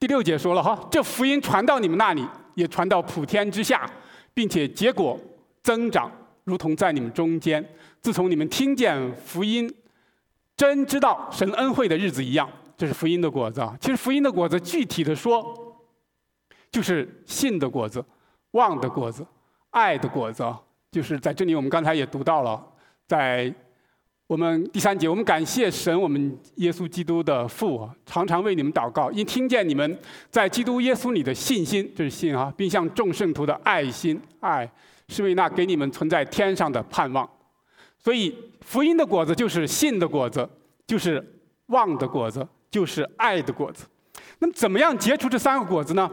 [0.00, 3.88] 第六节说了哈，这福音传到你们那里，也传到普天之下，
[4.34, 5.16] 并且结果
[5.62, 6.10] 增长，
[6.42, 7.64] 如同在你们中间。
[8.02, 9.72] 自从你们听见福音，
[10.56, 13.76] 真知道神恩惠的日子一样，这是福音的果子啊。
[13.80, 15.76] 其实福音的果子，具体的说，
[16.72, 18.04] 就是信的果子、
[18.50, 19.24] 望的果子、
[19.76, 20.42] 爱的果子。
[20.90, 22.66] 就是在这里，我们刚才也读到了，
[23.06, 23.54] 在。
[24.28, 29.96] 我们第三节，我们感谢神，我们耶稣基督的父，常常为你们祷告，因听见你们
[30.28, 34.68] 在基督耶稣里的信心，这是信啊，并向众圣徒的爱心，爱
[35.06, 37.28] 是为那给你们存在天上的盼望。
[38.00, 40.48] 所以福音的果子就是信的果子，
[40.88, 41.24] 就是
[41.66, 43.86] 望的果子，就是爱的果子。
[44.40, 46.10] 那么怎么样结出这三个果子呢？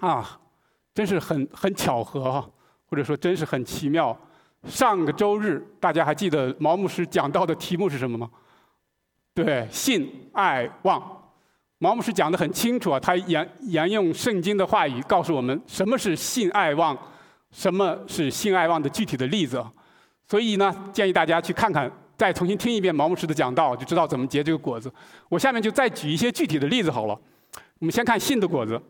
[0.00, 0.38] 啊，
[0.94, 2.50] 真是很很巧合哈，
[2.96, 4.18] 或者说真是很奇妙。
[4.66, 8.30] 上个周日，大家还记得毛牧师讲到的题目是什么吗？
[9.34, 10.98] 对，信、爱、望。
[11.76, 16.96] 毛牧师讲的很清楚啊，他沿沿用圣经的话语告诉我们什么是信、爱、望，
[17.50, 19.62] 什么是信、爱、望的具体的例子。
[20.26, 24.90] 所以呢，建议大家去看看，再重新听一遍毛牧师的讲道，就知道怎么结这个果子。
[25.28, 27.20] 我下面就再举一些具体的例子好了。
[27.78, 28.80] 我们先看信的果子，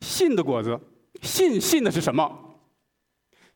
[0.00, 0.80] 信的果子，
[1.20, 2.46] 信信的是什么？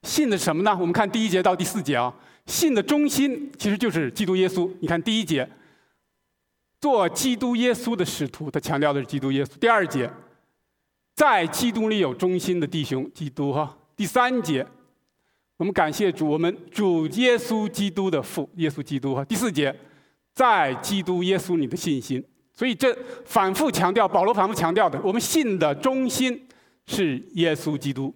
[0.03, 0.77] 信的什么呢？
[0.79, 2.13] 我们看第一节到第四节啊，
[2.47, 4.71] 信的中心其实就是基督耶稣。
[4.81, 5.49] 你看第一节，
[6.81, 9.51] 做基督耶稣的使徒，他强调的是基督耶稣。
[9.61, 10.11] 第二节，
[11.15, 13.79] 在基督里有中心的弟兄，基督哈。
[13.95, 14.67] 第三节，
[15.57, 19.25] 我们感谢主，我们主耶稣基督的父，耶稣基督哈。
[19.25, 19.73] 第四节，
[20.35, 22.23] 在基督耶稣里的信心。
[22.53, 22.93] 所以这
[23.25, 26.49] 反复强调，保罗反复强调的，我们信的中心
[26.87, 28.13] 是耶稣基督。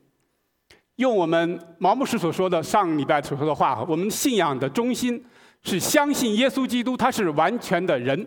[0.96, 5.22] 用我们毛牧师所说的上礼拜所说的话，我们信仰的中心
[5.62, 8.26] 是相信耶稣基督，他是完全的人，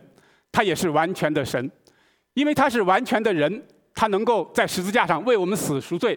[0.52, 1.72] 他也是完全的神，
[2.34, 3.64] 因为他是完全的人，
[3.96, 6.16] 他能够在十字架上为我们死赎罪；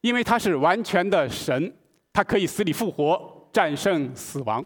[0.00, 1.74] 因为他是完全的神，
[2.12, 4.64] 他可以死里复活，战胜死亡。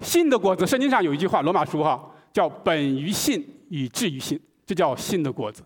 [0.00, 5.62] 信的果子，圣经上有一句话，罗马书哈叫“本于信，以至于信”，这叫信的果子。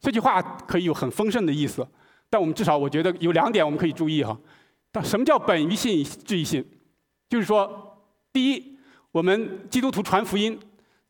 [0.00, 1.86] 这句话可以有很丰盛的意思，
[2.34, 4.36] 但我们至少我觉得有两点我们可以注意哈。
[4.90, 6.68] 但什么叫“本于信，至于信”？
[7.30, 7.96] 就是说，
[8.32, 8.76] 第一，
[9.12, 10.58] 我们基督徒传福音。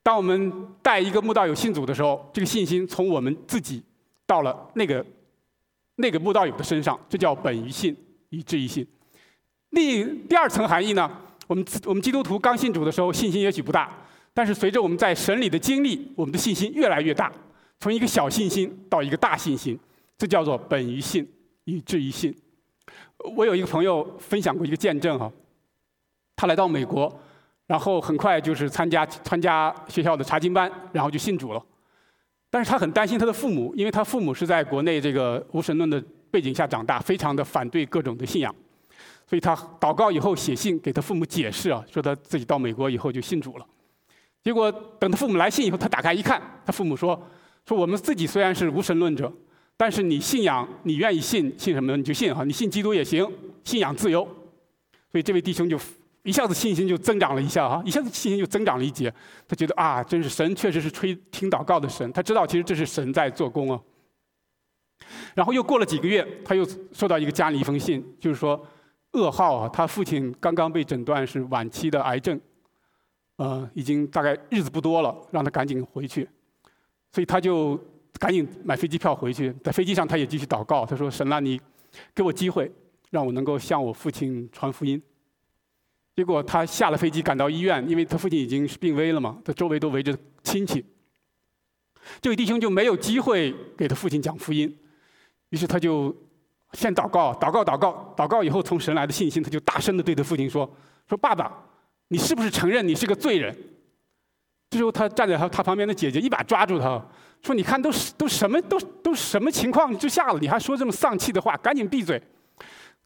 [0.02, 3.82] 当我们带一个慕道友信主的时候，这个信心从我们自己
[4.26, 5.02] 到了那个
[5.94, 7.96] 那个慕道友的身上，这叫本于信，
[8.28, 8.86] 以至于信。
[9.70, 11.10] 另第二层含义呢，
[11.46, 13.90] 我们我们基督徒刚信主的时候，信心也许不大，
[14.34, 17.32] 但是随着我们在神里的经历，我们的信心越来越大，
[17.80, 19.78] 从一个小信心到一个大信心，
[20.18, 21.28] 这叫做本于信，
[21.64, 22.34] 以至于信。
[23.36, 25.30] 我有一个朋友分享过一个见证哈，
[26.36, 27.12] 他来到美国。
[27.66, 31.66] 然后很快就是参加参加学校的查经班，然后就信主了。
[32.50, 35.98] 但是他很担心他的父母，因为他父母是在国内这个无神论的
[36.30, 38.54] 背景下长大，非常的反对各种的信仰。
[39.26, 43.66] 所以他祷告以后写信给他父母解释啊，说他自己到美国以后就信主了。
[44.42, 47.18] 结果等他父母来信以后，他打开一看，他父母说
[47.66, 49.32] ：“说我们自己虽然是无神论者，
[49.76, 53.30] 但是你信仰，你愿意信信什么你就信哈，你信基督也行，
[53.64, 54.24] 信仰自由。”
[55.10, 55.78] 所以这位弟兄就。
[56.24, 59.12] 一下子信心就增长了一下哈，一下子信心就增长了一截。
[59.46, 62.10] 他觉得啊，真是神确实是吹听祷告的神。
[62.14, 63.78] 他知道其实这是神在做工啊。
[65.34, 68.58] 然后又过了几个月，他又收到一个家里一封信，就是说
[69.12, 72.40] 噩耗啊，他父亲刚刚被诊断是晚期的癌症，
[73.36, 76.26] 呃，已经大概日子不多了，让他赶紧回去。
[77.12, 77.78] 所以他就
[78.18, 81.60] 赶紧买飞机票回去，在飞机上他也继续祷告，他说：“神啊，你
[82.14, 82.70] 给我机会，
[83.10, 85.02] 让我能够向我父亲传福音。”
[86.14, 90.84] 结果他下了飞机赶到医院，因为他父亲已经是病危了嘛，他周围都围着亲戚。
[92.20, 94.78] 这位弟兄就没有机会给他父亲讲福音，
[95.48, 96.14] 于是他就
[96.74, 100.72] 先祷告，祷告，祷告，祷告以后从神来的信心，他就大声的对他父亲说
[101.08, 101.52] ：“说爸爸，
[102.08, 103.52] 你是不是承认你是个罪人？”
[104.70, 107.04] 这时候他站在他他旁边的姐姐一把抓住他，
[107.44, 112.20] 说：“你看都都什么都都什么情况之下了，你还说这么丧气的话，赶紧闭嘴！”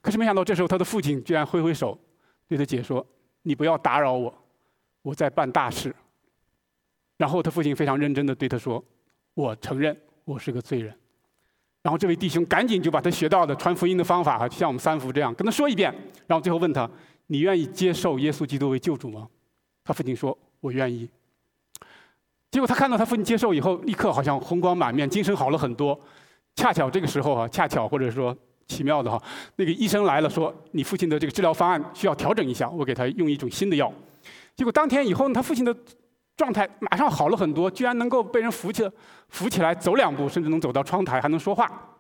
[0.01, 1.99] 可是没想到这时候他的父亲居然挥挥手。
[2.47, 3.05] 对他姐说
[3.43, 4.33] ：“你不要打扰我，
[5.03, 5.95] 我在办大事。”
[7.19, 8.83] 然后他父亲非常认真的对他说
[9.35, 10.97] ：“我承认我是个罪人。”
[11.83, 15.93] 然后这位弟兄赶紧就把他学到的传福音的方法，就像我们三福这样跟他说一遍。
[16.27, 16.89] 然后最后问他
[17.27, 19.29] ：“你愿意接受耶稣基督为救主吗？”
[19.85, 21.11] 他父亲说：“我愿意。”
[22.51, 25.99] 结果他看到他父亲接受以后，立刻好像红光满面，精神好了很多。
[26.57, 28.37] 恰巧这个时候啊，恰巧或者说。
[28.71, 29.19] 奇妙的哈，
[29.57, 33.91] 那个医生来了，说你父亲的这个治疗方案需要调整一下，我给他用一种新的药。
[34.55, 35.75] 结果当天以后，他父亲的
[36.37, 38.87] 状态马上好了很多，居然能够被人扶起
[39.31, 41.97] 扶起来走两步，甚至能走到窗台，还能说话。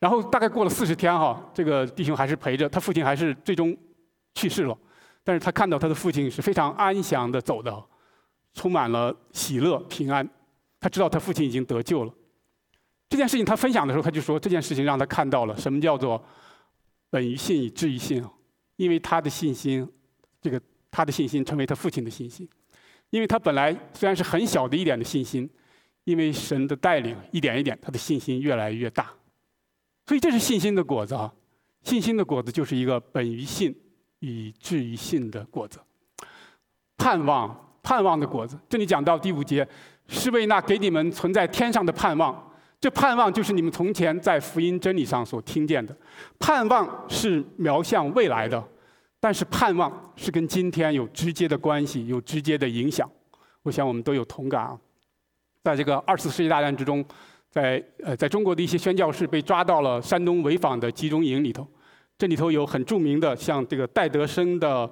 [0.00, 3.74] 然后大概过了四十天哈，这个弟兄还是陪着他父亲，还是最终
[4.34, 4.76] 去世了。
[5.24, 7.74] 但是他看到他的父亲是非常安详的走的，
[8.54, 10.28] 充满了喜乐平安。
[10.80, 12.14] 他知道他父亲已经得救了。
[13.08, 16.24] 这件事情他分享的时候，他就说这件事情让他看到了什么叫做
[17.10, 18.32] 本于信以至于信，啊。
[18.76, 19.86] 因为他的信心，
[20.40, 20.58] 这个
[20.90, 22.48] 他的信心成为他父亲的信心，
[23.10, 25.46] 因为他本来虽然是很小的一点的信心，
[26.04, 29.10] 因为神的带领，一点一点他的信心越来越大，
[30.06, 31.30] 所以这是信心的果子啊，
[31.82, 33.78] 信心的果子就是一个本于信
[34.20, 35.78] 以至于信的果子，
[36.96, 38.58] 盼望盼望的果子。
[38.68, 39.66] 这里讲到第五节，
[40.06, 42.50] 是为那给你们存在天上的盼望。
[42.80, 45.94] 这盼望就是你们从前在福音真理上所听见的，
[46.38, 48.62] 盼望是瞄向未来的，
[49.20, 53.06] 但是盼望是跟今天有直接的关系，有直接的影响。
[53.62, 54.78] 我想我们都有同感啊。
[55.62, 57.04] 在这个二次世界大战之中，
[57.50, 61.68] 在呃在中国的一些宣教士被抓到了山东潍坊的集中营里头，
[62.16, 64.90] 这里头有很著名的，像这个戴德生的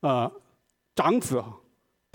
[0.00, 0.32] 呃
[0.94, 1.52] 长子啊，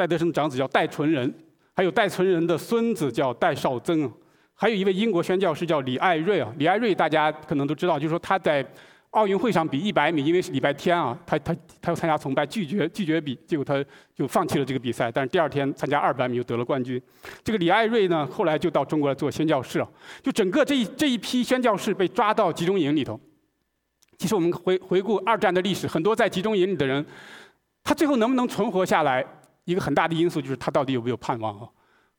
[0.02, 1.32] 戴德生的长子叫戴纯仁，
[1.76, 4.12] 还有戴纯仁的孙子叫戴绍曾。
[4.56, 8.66] 还有一位英国宣教师叫李爱瑞啊，李爱瑞大家可能都知道，就是说他在
[9.12, 13.86] 奥运会上比一百米，因为是礼拜天啊，他他他要参加崇拜，拒绝拒绝比，结果他
[14.16, 15.12] 就放弃了这个比赛。
[15.12, 17.00] 但是第二天参加二百米又得了冠军。
[17.44, 19.88] 这个李爱瑞呢，后来就到中国来做宣教士啊。
[20.24, 23.20] 就整个这一这一批宣教士被抓到集中营里头。
[24.18, 27.06] 其实我们回回顾二战的历史，很多在集中营里的人，
[27.84, 29.26] 他最后能不能存活下来，
[29.66, 31.68] 一个很大的因素就是他到底有没有盼望啊。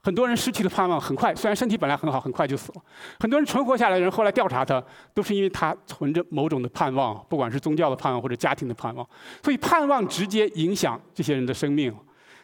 [0.04, 2.82] 很多人失去了盼望，很快，虽然身体本来很好，很快就死了。
[3.20, 4.82] 很多人存活下来的人，后来调查他，
[5.14, 9.08] 都是因为他存着某种的盼望，不管是宗教的盼望或者家庭的盼望。
[9.44, 11.94] 所以盼望直接影响这些人的生命。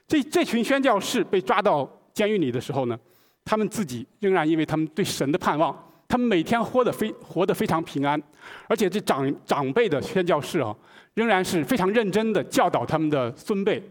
[0.07, 2.97] 这这群宣教士被抓到监狱里的时候呢，
[3.45, 8.23] 他们自己仍然因为他们对神的盼望，他们每天活得非活得非常平安，
[8.69, 10.73] 而且这长长辈的宣教士啊，
[11.15, 13.83] 仍然是非常认真的教导他们的孙辈，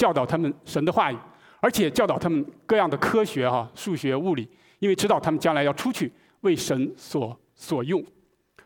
[0.00, 1.16] 教导他们神的话语，
[1.60, 6.10] 而且教导他们各样的科学哈，数学、物理，因为知道他们将来要出去
[6.40, 8.02] 为神所所用。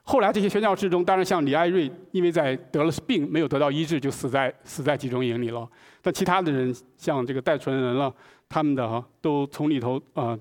[0.04, 5.68] 后来这些宣教士中，当然像李艾瑞，因为在得了病没有得到医治，就死在死在集中营里了。
[6.00, 8.14] 但其他的人，像这个戴纯仁了，
[8.48, 10.38] 他们的哈都从里头啊，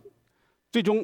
[0.72, 1.04] 最终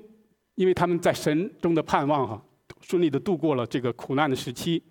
[0.54, 2.39] 因为他们在神中的盼望哈，
[2.80, 4.84] 顺利的度过了这个苦难的时期，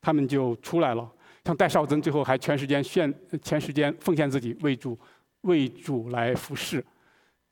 [0.00, 1.10] 他们就出来了。
[1.46, 4.98] 像戴少增最后还全时间献全时间奉献自己为主
[5.42, 6.84] 为主来服侍，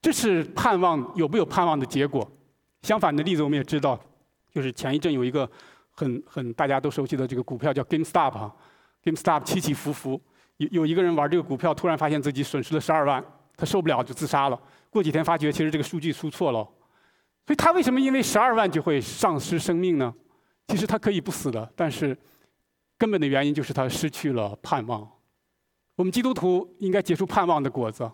[0.02, 2.28] 这是盼望有没有盼望的结果？
[2.83, 3.98] 相反的例子我们也知道。
[4.52, 5.50] 就是前一阵有一个
[5.90, 8.57] 很很大家都熟悉的这个股票叫 GameStop 哈
[9.02, 10.20] ，GameStop 起起伏伏，
[10.59, 13.24] 有有一个人玩这个股票，突然发现自己损失了十二万，
[13.57, 14.61] 他受不了就自杀了。
[14.90, 16.62] 过几天发觉其实这个数据出错了，
[17.46, 20.14] 所以他为什么因为十二万就会丧失生命呢？
[20.68, 22.16] 其实他可以不死的，但是
[22.96, 25.09] 根本的原因就是他失去了盼望。
[25.96, 28.11] 我们基督徒应该结出盼望的果子，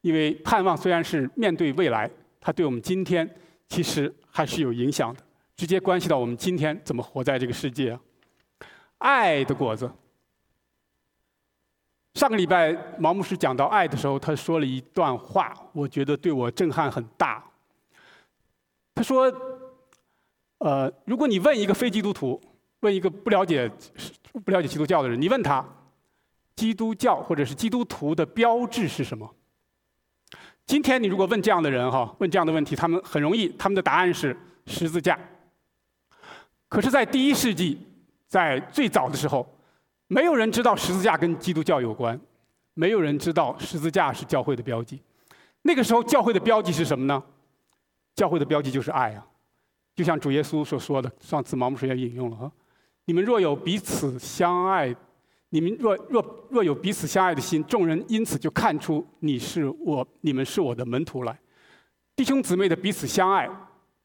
[0.00, 3.28] 因为盼望虽然是面对未来，它对我们今天
[3.68, 5.20] 其实还是有影响的。
[5.56, 7.98] 直接关系到我们今天怎么活在这个世界。
[8.98, 9.90] 爱的果子。
[12.14, 17.44] 上个礼拜毛牧师讲到爱的时候，他说了一段话，我觉得对我震撼很大。
[18.94, 19.32] 他说
[20.58, 22.40] ：“呃，如果你问一个非基督徒，
[22.80, 23.70] 问一个不了解
[24.32, 25.64] 不了解基督教的人，你问他，
[26.54, 29.34] 基督教或者是基督徒的标志是什么？
[30.66, 35.18] 今天你如果问这样的人哈，问这样的问题，他们很容易，他们的答案是十字架。”
[36.68, 37.76] 可是，在第一世纪，
[38.28, 39.44] 在最早的时候，
[40.06, 42.20] 没有人知道十字架跟基督教有关，
[42.74, 45.02] 没有人知道十字架是教会的标记。
[45.62, 47.20] 那个时候，教会的标记是什么呢？
[48.14, 49.26] 教会的标记就是爱啊！
[49.96, 52.52] 就像主耶稣所说的，上次毛姆师也引用了啊
[53.10, 54.94] ：“你们若有彼此相爱，
[55.48, 61.36] 你们若若若有彼此相爱的心，众人因此就看出你是我，你们是我的门徒来。
[62.14, 63.50] 弟兄姊妹的彼此相爱，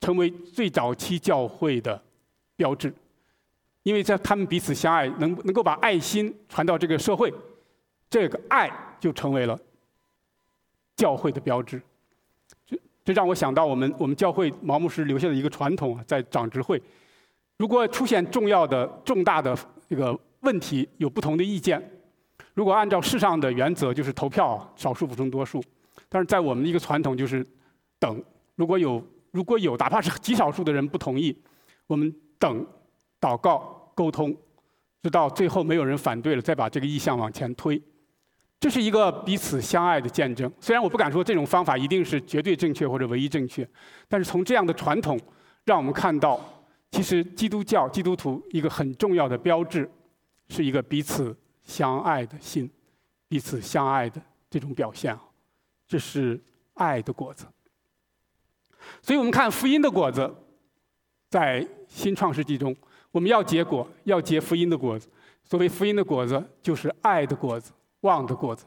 [0.02, 2.04] 成为最早期教会的。”
[2.58, 2.92] 标志，
[3.84, 7.32] 因为在他们彼此相爱，能能够把爱心传到这个社会，
[8.10, 9.56] 这个爱就成为了
[10.96, 11.80] 教会的标志。
[12.66, 16.82] 这这让我想到我们我们教会毛牧师留下的一个传统啊，在长执会，
[17.58, 19.58] 如果出现重要的重大的
[19.90, 21.82] 这个问题，有不同的意见，
[22.54, 25.64] 如果按照世上的原则就是投票，少数服从多数，
[26.10, 27.46] 但是在我们的一个传统就是
[28.00, 28.24] 等，
[28.56, 31.36] 如果有如果有哪怕是极少数的人不同意，
[31.88, 32.14] 我们。
[32.38, 32.68] 等，
[33.20, 34.36] 祷告沟通，
[35.02, 37.82] 直到最后没有人反对了，再把这个意向往前推，
[38.60, 40.52] 这是一个彼此相爱的见证。
[40.60, 43.68] 虽然我不敢说这种方法一定是绝对正确或者唯一正确，
[44.10, 45.18] 但是从这样的传统，
[45.64, 46.38] 让我们看到，
[46.96, 49.92] 其实基督教基督徒一个很重要的标志，
[50.48, 52.72] 是一个彼此相爱的心，
[53.28, 55.22] 彼此相爱的这种表现啊，
[55.86, 56.42] 这是
[56.76, 57.46] 爱的果子。
[59.02, 60.34] 所以我们看福音的果子。
[61.28, 62.74] 在新创世纪中，
[63.12, 65.10] 我们要结果，要结福音的果子。
[65.44, 68.66] 所谓福音的果子，就是爱的果子、望的果子，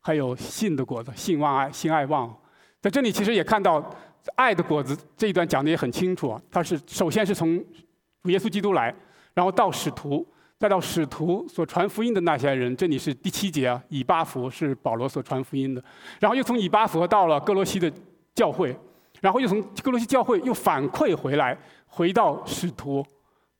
[0.00, 2.36] 还有信的果子，信望爱，信爱望。
[2.78, 3.80] 在这里，其实也看到
[4.36, 6.40] 爱的果子这一段讲的也很清楚啊。
[6.50, 7.62] 它是首先是从
[8.24, 8.94] 耶稣基督来，
[9.34, 10.26] 然后到使徒，
[10.58, 12.76] 再到使徒所传福音的那些人。
[12.76, 15.82] 这里是第七节啊，以巴弗是保罗所传福音的，
[16.18, 17.90] 然后又从以巴弗到了哥罗西的
[18.34, 18.76] 教会，
[19.20, 21.58] 然后又从哥罗西教会又反馈回来。
[21.92, 23.04] 回到使徒，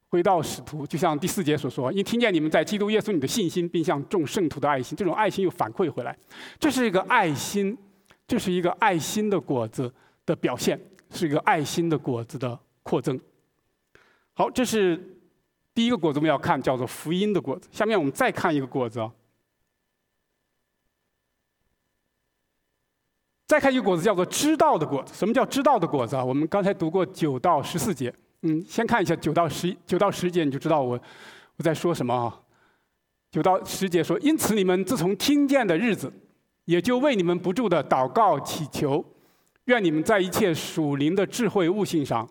[0.07, 6.17] 回到使徒，就像第四节所说，因听见你们在基督耶稣里的信心，并向众圣徒的爱心，这种爱心又反馈回来，
[6.57, 7.77] 这是一个爱心，
[8.25, 9.93] 这是一个爱心的果子
[10.25, 10.79] 的表现，
[11.09, 13.19] 是一个爱心的果子的扩增。
[14.33, 14.97] 好，这是
[15.73, 17.67] 第一个果子，我们要看叫做福音的果子。
[17.71, 19.09] 下面我们再看一个果子。
[23.47, 25.13] 再看一个果子，叫做知道的果子。
[25.13, 26.23] 什么叫知道的果子啊？
[26.23, 30.97] 我们刚才读过九到十四节，嗯，先看一下九到十九到十节，你就知道我
[31.57, 32.41] 我在说什么啊。
[33.29, 36.11] 九到十节说：“因此你们自从听见的日子，
[36.63, 39.03] 也就为你们不住的祷告祈求，
[39.71, 42.29] 愿你们在一切属灵的智慧悟性上，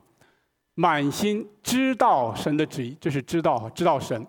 [0.75, 2.97] 满心知道神的旨意。
[3.01, 4.27] 这是知道，知道神，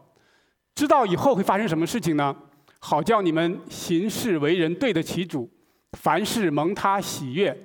[0.74, 2.36] 知道以后会发生什么事情呢？
[2.80, 5.50] 好叫你们行事为人对得起主。”
[6.00, 7.56] 凡事蒙他喜悦，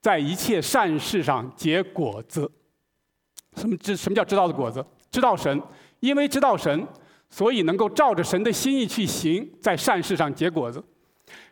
[0.00, 2.50] 在一切善事上结果子。
[3.54, 4.84] 什么知什么叫知道的果子？
[5.08, 5.62] 知道神，
[6.00, 6.84] 因为知道神，
[7.30, 10.82] 所以能够照着神的心意去行，在善事上结果子。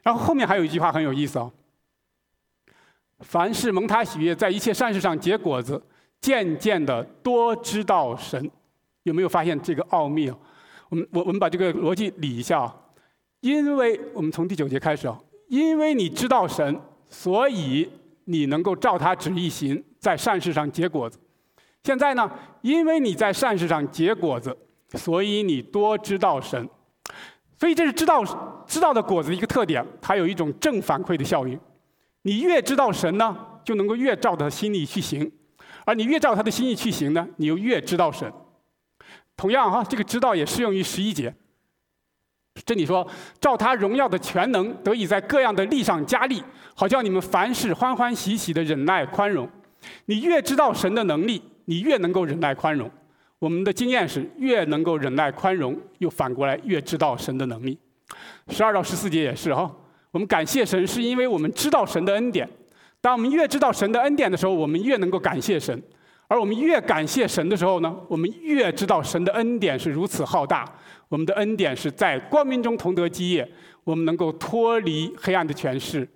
[0.03, 1.49] 然后后面还有一句话很有意思啊：
[3.25, 5.83] 凡是蒙他喜悦，在一切善事上结果子，
[6.21, 8.49] 渐渐的多知道神。
[9.03, 10.37] 有没有发现这个奥秘啊？
[10.89, 12.77] 我们我我们把这个逻辑理一下啊。
[13.41, 15.19] 因为我们从第九节开始啊，
[15.49, 17.91] 因为你知道神，所以
[18.25, 21.19] 你能够照他旨意行，在善事上结果子。
[21.83, 22.31] 现在呢，
[22.63, 24.57] 因为你在善事上结果子，
[24.95, 26.67] 所以你多知道神。
[27.59, 28.25] 所以这是知道
[28.67, 31.59] 知道的果子的一个特点，它有一种正反馈的效应。
[32.25, 35.31] 你越知道神呢，就能够越照他的心意去行；
[35.85, 38.31] 而你越照他的心意去行呢，你又越知道神。
[39.37, 41.35] 同样哈，这个知道也适用于十一节。
[42.65, 43.07] 这里说，
[43.41, 46.43] 照他荣耀的全能，得以在各样的力上加力，
[46.75, 49.49] 好叫你们凡事欢欢喜喜的忍耐宽容。
[50.07, 52.91] 你越知道神的能力，你越能够忍耐宽容。
[53.39, 57.79] 我们的经验是，越能够忍耐宽容，又反过来越知道神的能力。
[58.49, 59.71] 十二到十四节也是哈，
[60.15, 62.49] 我们感谢神，是因为我们知道神的恩典。
[63.01, 65.83] 当我们越知道神的恩典的时候，我们越能够感谢神。
[66.29, 70.73] 而我们越感谢神的时候呢，我们越知道神的恩典是如此浩大。
[71.09, 73.47] 我们的恩典是在光明中同得基业，
[73.83, 76.09] 我们能够脱离黑暗的权势，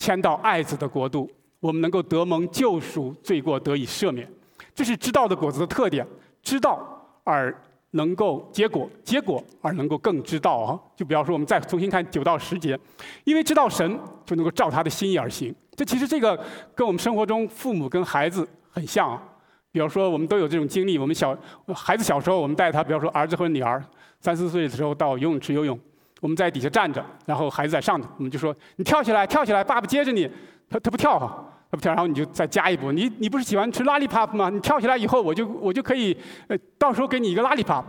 [0.00, 1.30] 迁到爱子的国度。
[1.60, 4.28] 我们能够得蒙救赎，罪过得以赦免。
[4.74, 6.04] 这是知道的果子的特点：
[6.42, 7.56] 知道而
[7.92, 10.78] 能够结果，结果而能够更知道啊！
[10.94, 12.78] 就比方说，我们再重新看九到十节，
[13.24, 15.54] 因为知道神，就能够照他的心意而行。
[15.74, 16.38] 这其实这个
[16.74, 19.22] 跟我们生活中父母跟孩子很像啊。
[19.70, 20.98] 比方说，我们都有这种经历。
[20.98, 21.36] 我们小
[21.74, 23.82] 孩子小时候，我们带他，比方说儿子或者女儿，
[24.20, 25.78] 三四岁的时候到游泳池游泳，
[26.20, 30.28] 我们在底下站着，然后孩子在上头，我们就说：“你跳起来，跳起来，爸爸接着你。”
[30.70, 32.90] 他他不跳哈，跳然后你就再加一步。
[32.92, 34.48] 你你不是喜欢吃拉力啪吗？
[34.48, 36.16] 你跳起来以后，我就我就可以，
[36.46, 37.84] 呃，到时候给你一个拉力 pop。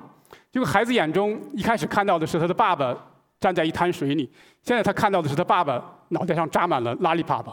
[0.51, 2.95] 结果孩子眼中一开始看到的是他的爸爸
[3.39, 4.29] 站在一滩水里，
[4.63, 7.45] 现在他看到的是他爸爸脑袋上扎满了拉力 pop，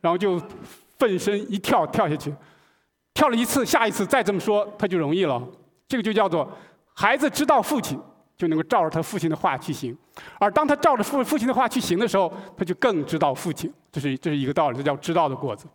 [0.00, 0.40] 然后就
[0.98, 2.34] 奋身一跳跳下去。
[3.12, 5.40] 跳了一次，下一次再这么说，他就容易了。
[5.86, 6.50] 这个就叫做
[6.94, 7.96] 孩子知道父亲，
[8.36, 9.96] 就能够照着他父亲的话去行。
[10.38, 13.72] 而当他照着父父亲的话去行的时候，他就更知道父亲。
[13.90, 15.66] 这是这是一个道理，这叫知道的果子。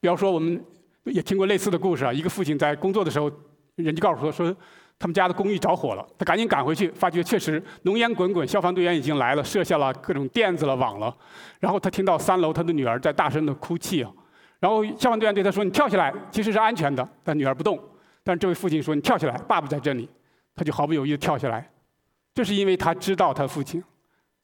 [0.00, 0.62] 比方说，我们
[1.04, 2.12] 也听过类似的故事啊。
[2.12, 3.30] 一个父亲在工作的时候，
[3.76, 4.54] 人家告诉他说，
[4.98, 6.06] 他们家的公寓着火了。
[6.18, 11.16] 他赶紧赶回去，发觉确实浓烟滚滚，消防队员已经来了，设下了各种垫子了、网了。
[11.58, 14.12] 然后他听到三楼他的女儿在大声的哭泣啊。
[14.58, 17.80] 然后消防队员对他说：“你跳起来，其实是安全的。”但女儿不动。
[18.22, 20.06] 但这位父亲说：“你跳起来，爸爸在这里。”
[20.54, 21.70] 他就毫不犹豫地跳下来。
[22.34, 23.82] 这是因为他知道他父亲，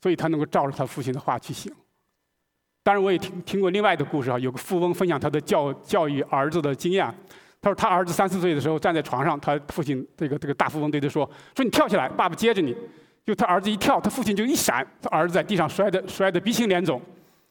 [0.02, 1.72] 所以他能够照着他父亲的话去行。
[2.82, 7.06] 当然，我也听听过另外的故事啊，有个富翁分享他的教教育儿子的经验。
[7.60, 12.76] 他说他儿子三四岁的时候站在床上，他父亲这个这个大富翁对他说：“说你跳起来，爸爸接着你。”
[13.26, 17.02] 就他儿子一跳，他父亲就一闪，他儿子在地上摔得摔得鼻青脸肿。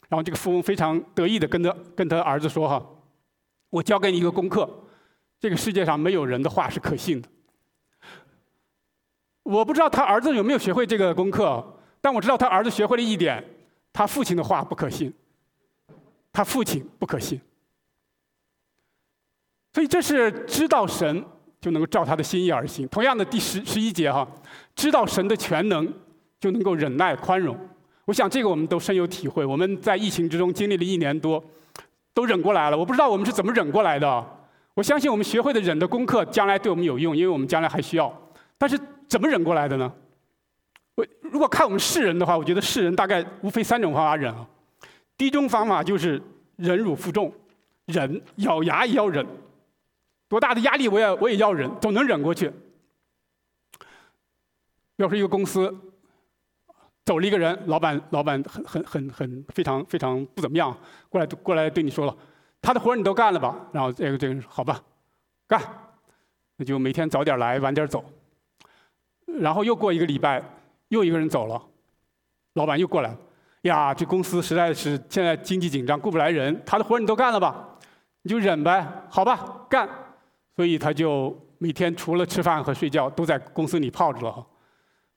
[0.07, 2.81] 然后这个富翁非常得意地跟他跟他儿子说：“哈，
[3.69, 4.69] 我教给你一个功课，
[5.37, 7.27] 这个世界上没有人的话是可信的。
[9.45, 11.63] 我不知道他儿子有没有学会这个功课，
[12.01, 13.43] 但我知道他儿子学会了一点：
[13.93, 15.13] 他父亲的话不可信，
[16.33, 17.39] 他父亲不可信。
[19.71, 21.23] 所以这是知道神
[21.61, 22.87] 就能够照他的心意而行。
[22.87, 24.27] 同样的第十十一节哈，
[24.75, 25.93] 知道神的全能
[26.39, 27.55] 就能够忍耐宽容。”
[28.05, 29.45] 我想这个我们都深有体会。
[29.45, 31.43] 我们在疫情之中经历了一年多，
[32.15, 32.77] 都忍过来了。
[32.77, 34.25] 我不知道我们是怎么忍过来的。
[34.73, 38.11] 我相信我们学会的忍的功课，将来对我们有用，因为我们将来还需要。
[38.57, 39.93] 但是怎么忍过来的呢？
[40.95, 44.47] 我如果看我们世人的话，我觉得世人大概无非三种方法忍啊。
[45.17, 46.21] 第一种方法就是
[46.55, 47.33] 忍辱负重，
[47.85, 49.25] 忍，咬牙也要忍，
[50.27, 52.51] 多大的压力我也我也要忍，总能忍过去。
[54.97, 55.73] 要是一个公司。
[57.05, 60.75] 走了一个人，老板，老板很很很很非常非常不怎么样，
[61.07, 62.17] 过来过来对你说了，
[62.59, 63.55] 他的活你都干了吧？
[63.71, 64.81] 然后这个这个好吧，
[65.47, 65.61] 干，
[66.55, 68.03] 那就每天早点来，晚点走。
[69.39, 70.43] 然后又过一个礼拜，
[70.89, 71.61] 又一个人走了，
[72.53, 73.17] 老板又过来了，
[73.61, 77.77] 呀，这公司实在是现在经济紧张，雇不来人，他的活你都干了吧？
[78.21, 79.87] 你就忍呗，好吧，干。
[80.55, 84.45] 所以他就每天除了吃饭和睡觉，都在公司里泡着了。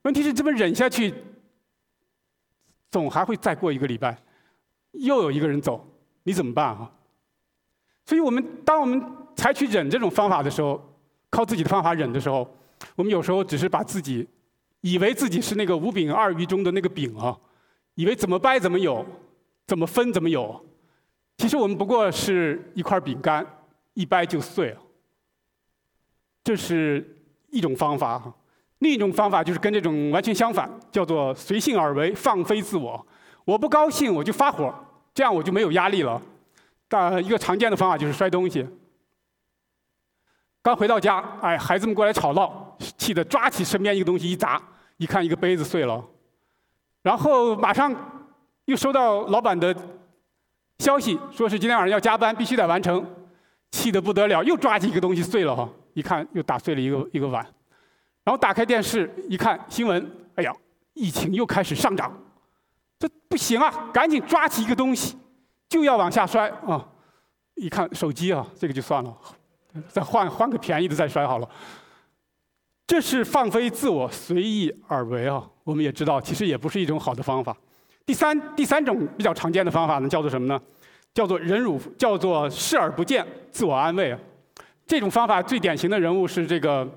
[0.03, 1.15] 问题是这么忍下去。
[2.91, 4.17] 总还会再过一个礼拜，
[4.93, 5.87] 又有一个人走，
[6.23, 6.91] 你怎么办啊？
[8.07, 8.99] 所以我们当我们
[9.37, 10.83] 采取忍这种方法的时候，
[11.29, 12.51] 靠自己的方法忍的时候，
[12.97, 14.29] 我们有时候只是把自己
[14.81, 17.37] 以为自己是那个五饼二鱼中的那个饼啊，
[17.95, 19.05] 以为怎么掰怎么有，
[19.67, 20.65] 怎么分怎么有。
[21.37, 23.47] 其实我们不过是一块饼干，
[23.95, 24.81] 一掰就碎了。
[26.43, 27.17] 这是
[27.51, 28.35] 一种方法哈。
[28.79, 33.07] 另一种方法就是跟这种完全相反，叫做随性而为，放飞自我。
[33.45, 34.73] 我不高兴我就发火，
[35.13, 36.21] 这样我就没有压力了。
[36.87, 38.67] 但一个常见的方法就是摔东西。
[40.63, 44.63] 刚回到家，哎，孩子们过来吵闹，气得抓起身边一个东西一砸，
[44.97, 46.05] 一看一个杯子碎了，
[47.03, 47.95] 然后马上
[48.67, 49.75] 又收到老板的
[50.79, 53.05] 消息，说是今天晚上要加班，必须得完成，
[53.71, 57.43] 气得不得了，又抓起一个东西碎了哈，一看又打碎了一个一个碗，
[58.25, 60.55] 然后打开电视一看新闻，哎呀，
[60.95, 62.13] 疫情又开始上涨，
[62.99, 65.17] 这不行啊，赶紧抓起一个东西
[65.69, 66.87] 就要往下摔啊，
[67.55, 69.17] 一看手机啊，这个就算了。
[69.91, 71.49] 再换换个便宜的再摔好了，
[72.89, 75.47] 这是放飞自我、随意而为啊！
[75.63, 77.55] 我们也知道，其实也不是一种好的方法。
[78.07, 80.59] 第三第三种比较常见的方法呢，叫做什么呢？
[81.13, 84.19] 叫做忍辱，叫做视而不见，自我安慰啊！
[84.87, 86.89] 这种方法最典型的人物是这个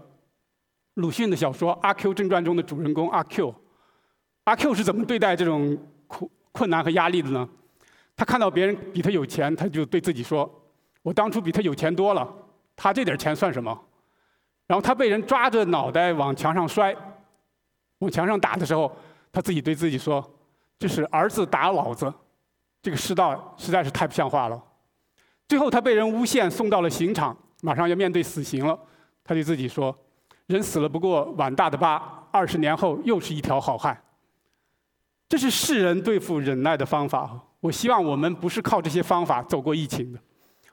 [0.94, 3.54] 鲁迅的小说《阿 Q 正传》中的主人公阿 Q。
[4.46, 5.78] 阿 Q 是怎么对待这种
[6.08, 7.48] 困困难和压力的呢？
[8.16, 10.50] 他看到别人比他有钱，他就对自己说
[11.04, 12.26] ：“我当初比他有钱多了。”
[12.78, 13.78] 他这点钱算什么？
[14.72, 16.96] 然后他被人抓着脑袋往墙上摔，
[17.98, 18.90] 往墙上打的时候，
[19.30, 20.26] 他自己对自己说
[20.80, 22.14] ：“这是儿子打老子，
[22.82, 24.64] 这个世道实在是太不像话了。”
[25.46, 28.80] 最后他被人诬陷，送到了刑场，马上要面对死刑了。
[29.26, 29.94] 他对自己说
[30.48, 34.02] ：“人死了不过碗大的疤，二十年后又是一条好汉。”
[35.28, 37.38] 这是世人对付忍耐的方法。
[37.60, 40.20] 我希望我们不是靠这些方法走过疫情的，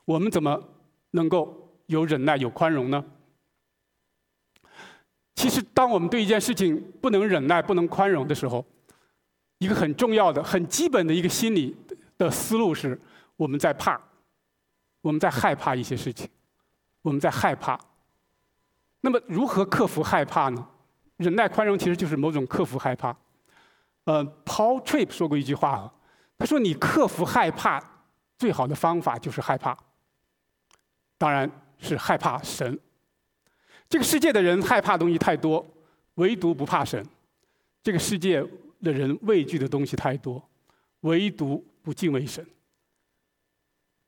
[0.05, 0.63] 我们怎么
[1.11, 1.53] 能够？
[1.87, 3.05] 有忍耐，有宽容呢。
[5.39, 8.67] 其实，当我们对一件事情不能忍耐、不能宽容的时候，
[9.59, 11.77] 一个很重要的、很基本的一个心理
[12.17, 13.01] 的思路是：
[13.37, 14.01] 我们在怕，
[15.01, 16.29] 我们在害怕一些事情，
[17.03, 17.79] 我们在害怕。
[19.03, 20.69] 那么，如何克服害怕呢？
[21.19, 23.17] 忍耐、宽容其实就是某种克服害怕。
[24.07, 25.95] 呃，Paul Tripp 说过一句话，
[26.37, 27.81] 他说：“你克服害怕
[28.37, 29.79] 最好的方法就是害怕。”
[31.17, 31.49] 当然。
[31.81, 32.77] 是害怕神。
[33.89, 35.65] 这个世界的人害怕东西太多，
[36.15, 37.05] 唯独不怕神。
[37.83, 38.45] 这个世界
[38.83, 40.43] 的人畏惧的东西太多，
[41.01, 42.45] 唯独不敬畏神。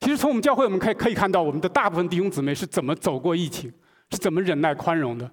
[0.01, 3.72] 其实从我们教会，我们可以可以看到，我们的大部分弟兄姊妹是怎么走过疫情，
[4.11, 5.31] 是怎么忍耐宽容的。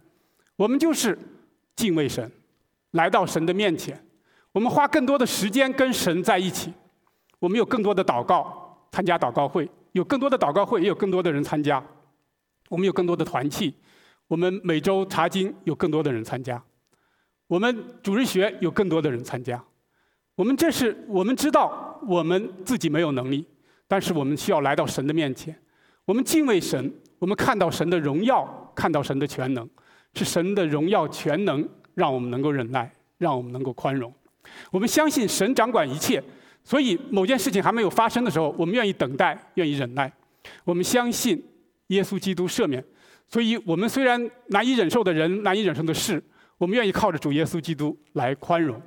[0.56, 1.18] 我们就是
[1.76, 2.30] 敬畏神，
[2.91, 4.02] 来到神的面前，
[4.52, 6.74] 我们花更多的时间跟神在一起。
[7.39, 11.84] 我们有更多的祷告，参加祷告会，有更多的祷告会，也有更多的人参加。
[12.70, 13.74] 我们有更多的团契，
[14.28, 16.61] 我们每周查经有更多的人参加，
[17.47, 19.63] 我们主日学有更多的人参加。
[20.36, 23.45] 我们这是我们知道我们自己没有能力，
[23.88, 25.57] 但是我们需要来到神的面前。
[26.03, 29.67] 我们敬畏神，我们看到神的荣耀，看到神的全能，
[30.13, 34.13] 是神的荣耀全能让我们能够忍耐，让我们能够宽容。
[34.71, 36.21] 我们相信神掌管一切，
[36.65, 40.11] 所以某件事情还没有发生的时候，我们愿意等待，愿意忍耐。
[40.65, 41.41] 我们相信。
[41.88, 42.84] 耶稣基督赦免，
[43.28, 46.23] 所以我们虽然难以忍受的人、难以忍受的事，
[46.57, 48.82] 我们愿意靠着主耶稣基督来宽容。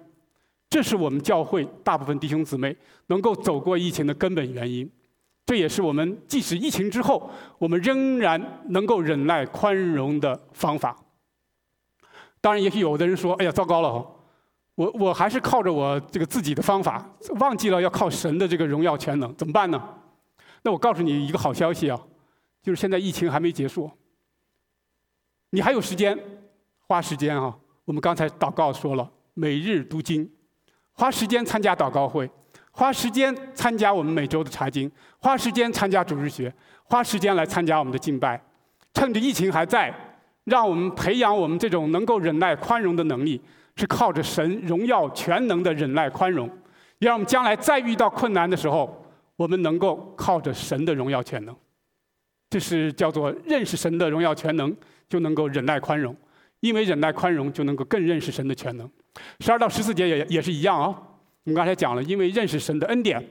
[0.69, 2.77] 这是我们教会大部分弟兄姊妹
[3.09, 4.91] 能够走过疫情的根本原因。
[5.45, 7.29] 这也是我们即使疫情之后，
[7.59, 10.97] 我们仍然能够忍耐宽容的方法。
[12.41, 14.07] 当然，也许有的人说：“哎呀，糟糕了！
[14.77, 17.05] 我我还是靠着我这个自己的方法，
[17.41, 19.83] 忘记了要靠神的这个荣耀全能，怎么办呢？”
[20.63, 22.01] 那我告诉你一个好消息啊！
[22.63, 23.91] 就是现在疫情还没结束，
[25.51, 26.17] 你还有时间，
[26.87, 27.55] 花时间啊！
[27.85, 30.31] 我们刚才祷告说了，每日读经，
[30.93, 32.31] 花时间参加祷告会，
[32.71, 36.53] 花时间参加我们每周的查经，花时间参加主日学，
[36.85, 38.41] 花时间来参加我们的敬拜。
[38.95, 39.93] 趁着疫情还在，
[40.45, 43.41] 让我们培养我们这种能够忍耐宽容的能力，
[43.75, 46.47] 是靠着神荣耀全能的忍耐宽容，
[46.99, 51.57] 也让我们将来再遇到困难的时候，我们能够靠着神的荣耀全能。
[52.49, 54.77] 这是叫做认识神的荣耀全能，
[55.11, 56.17] 就能够忍耐宽容，
[56.61, 58.89] 因为忍耐宽容就能够更认识神的全能。
[59.41, 60.87] 十二到十四节也也是一样啊。
[61.45, 63.23] 我们刚才讲了，因为认识神的恩典，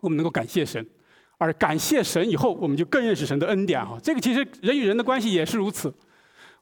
[0.00, 0.86] 我们能够感谢神，
[1.38, 3.98] 而感谢神以后，我们就更认识神的恩典啊。
[4.00, 5.92] 这个其实人与人的关系也是如此。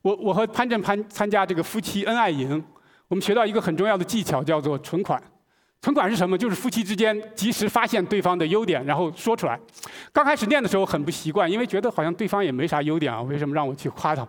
[0.02, 2.64] 我我和潘振潘参加这个夫妻恩爱营，
[3.08, 5.22] 我们学到一个很重要的技巧，叫做存款。
[5.82, 6.36] 存款是什么？
[6.36, 9.58] 就是夫妻之间及时发现对方的优点，然后说出来。
[10.12, 14.26] 刚开始念的时候很不习惯，因为觉得好像对方也没啥优点啊，为什么让我去夸他？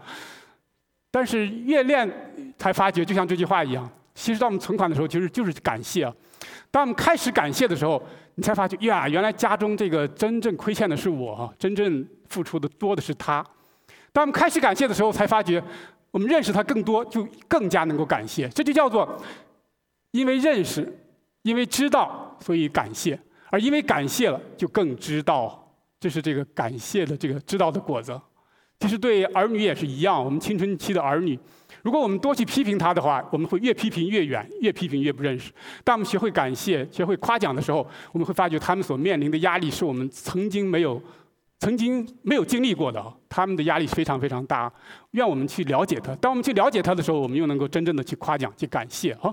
[1.12, 2.10] 但是越练
[2.58, 6.14] 才发觉，就像这句话一样，其实当我们存款的时候，其实就是感谢啊。
[6.72, 8.02] 当我们开始感谢的时候，
[8.36, 13.46] 你才发觉呀，原来家中这个真正亏欠的是我，真正付出的多的是他。
[14.14, 15.62] 当我们开始感谢的时候，才发觉
[16.12, 18.48] 我们认识他更多，就更加能够感谢。
[18.48, 19.22] 这就叫做
[20.12, 20.98] 因为认识，
[21.44, 23.16] 因为知道，所以感谢；
[23.50, 25.58] 而因为感谢了，就更知道。
[26.00, 28.20] 这是这个感谢的这个知道的果子。
[28.80, 31.38] 其实对儿女也是一样，我们青春期的儿女，
[31.84, 35.52] 如果我们多去批评他的话，我们会越批评越远，越批评越不认识。
[35.84, 41.00] 当我们学会感谢、学会夸奖的时候，我们会发觉他们所面临的压力是我们曾经没有、
[41.60, 43.14] 曾经没有经历过的。
[43.30, 44.74] 他们的压力非常非常大，
[45.12, 46.16] 愿我们去了解他。
[46.16, 49.12] 当我们去了解他的时候，我们又能够真正的去夸奖、去感谢。
[49.22, 49.32] 啊，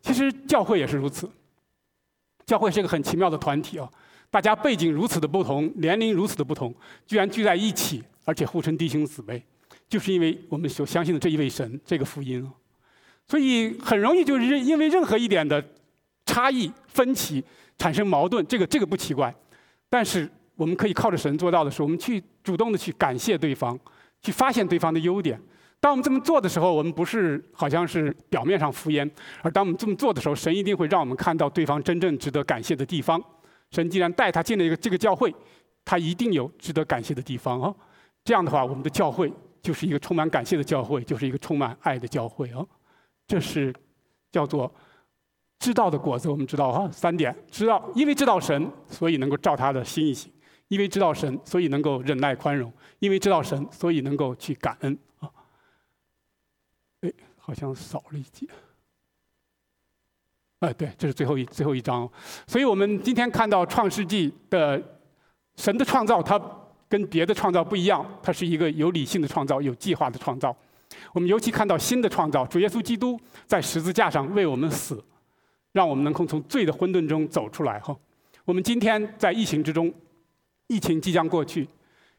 [0.00, 1.30] 其实教会也是如此。
[2.46, 3.88] 教会是一个很奇妙的团体啊，
[4.30, 6.74] 大家背景如此的不同，年龄如此的不同，
[7.06, 8.02] 居然聚在一起。
[8.26, 9.42] 而且互称弟兄姊妹，
[9.88, 12.48] 就是因为我们所相信的这一位神，这个福音
[13.26, 15.64] 所以很容易就是因为任何一点的
[16.26, 17.42] 差异、分歧
[17.78, 19.34] 产生矛盾，这个这个不奇怪。
[19.88, 23.76] 但是我们可以靠着神做到的是，我们去主动的去感谢对方，
[24.22, 25.40] 去发现对方的优点。
[25.80, 29.10] 当我们这么做的时候，我们不是好像是表面上敷衍，
[29.42, 33.20] 而当我们这么做的时候，神一定会让我们看到对方真正值得感谢的地方。
[33.70, 35.34] 神既然带他进了一个这个教会，
[35.84, 37.74] 他一定有值得感谢的地方啊。
[38.22, 42.62] 这样的话，我们的教会就是一个充满感谢的教会，就是一个充满爱的教会啊。
[43.26, 43.74] 这是
[44.30, 44.70] 叫做
[45.60, 46.28] 知道的果子。
[46.28, 50.30] 我们知道哈，三点：知道，因为知道神，所以能够照他的心意行；
[50.68, 55.30] 因为知道神，所以能够忍耐宽容；因为知道神，所以能够去感恩啊。
[57.00, 58.46] 哎，好像少了一节。
[60.60, 62.10] 哎，对，这是最后一最后一章。
[62.46, 64.82] 所以我们今天看到创世纪的
[65.56, 66.40] 神的创造，它。
[66.90, 70.52] 跟别的创造不一样，它是一个有理性的创造，有计划的创造。
[71.12, 75.00] 我们尤其看到新的创造，主耶稣基督在十字架上为我们死，
[75.70, 77.78] 让我们能够从罪的混沌中走出来。
[77.78, 77.96] 哈，
[78.44, 79.94] 我们今天在疫情之中，
[80.66, 81.68] 疫情即将过去，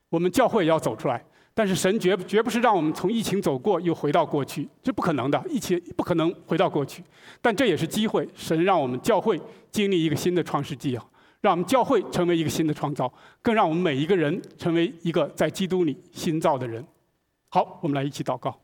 [0.07, 1.21] 我们教会也要走出来。
[1.53, 7.03] 但是神绝绝不是让我们从疫情走过又回到过去，这不可能的，疫情不可能回到过去。
[7.41, 9.39] 但这也是机会，神让我们教会
[9.71, 11.05] 经历一个新的创世纪啊。
[11.41, 16.85] 让我们教会成为一个新的创造，更让我们每一个人成为一个在基督里新造的人。
[17.49, 18.55] 好，我们来一起祷告。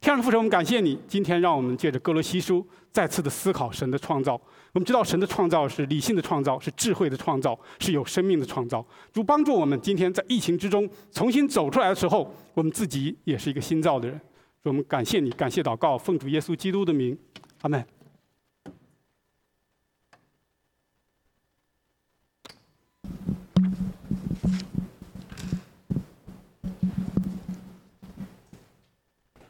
[0.00, 4.40] 天上父神，我们感谢你，今天让我们借着哥罗西书再次的思考神的创造。
[4.76, 8.86] 我们知道神的创造是理性的创造，是智慧的创造，是有生命的创造。
[9.10, 14.20] 主帮助我们今天在疫情之中重新走出来的时候，我们自己也是一个新造的人。
[14.64, 17.16] 我们感谢你，感谢祷告，奉主耶稣基督的名，
[17.62, 17.95] 阿门。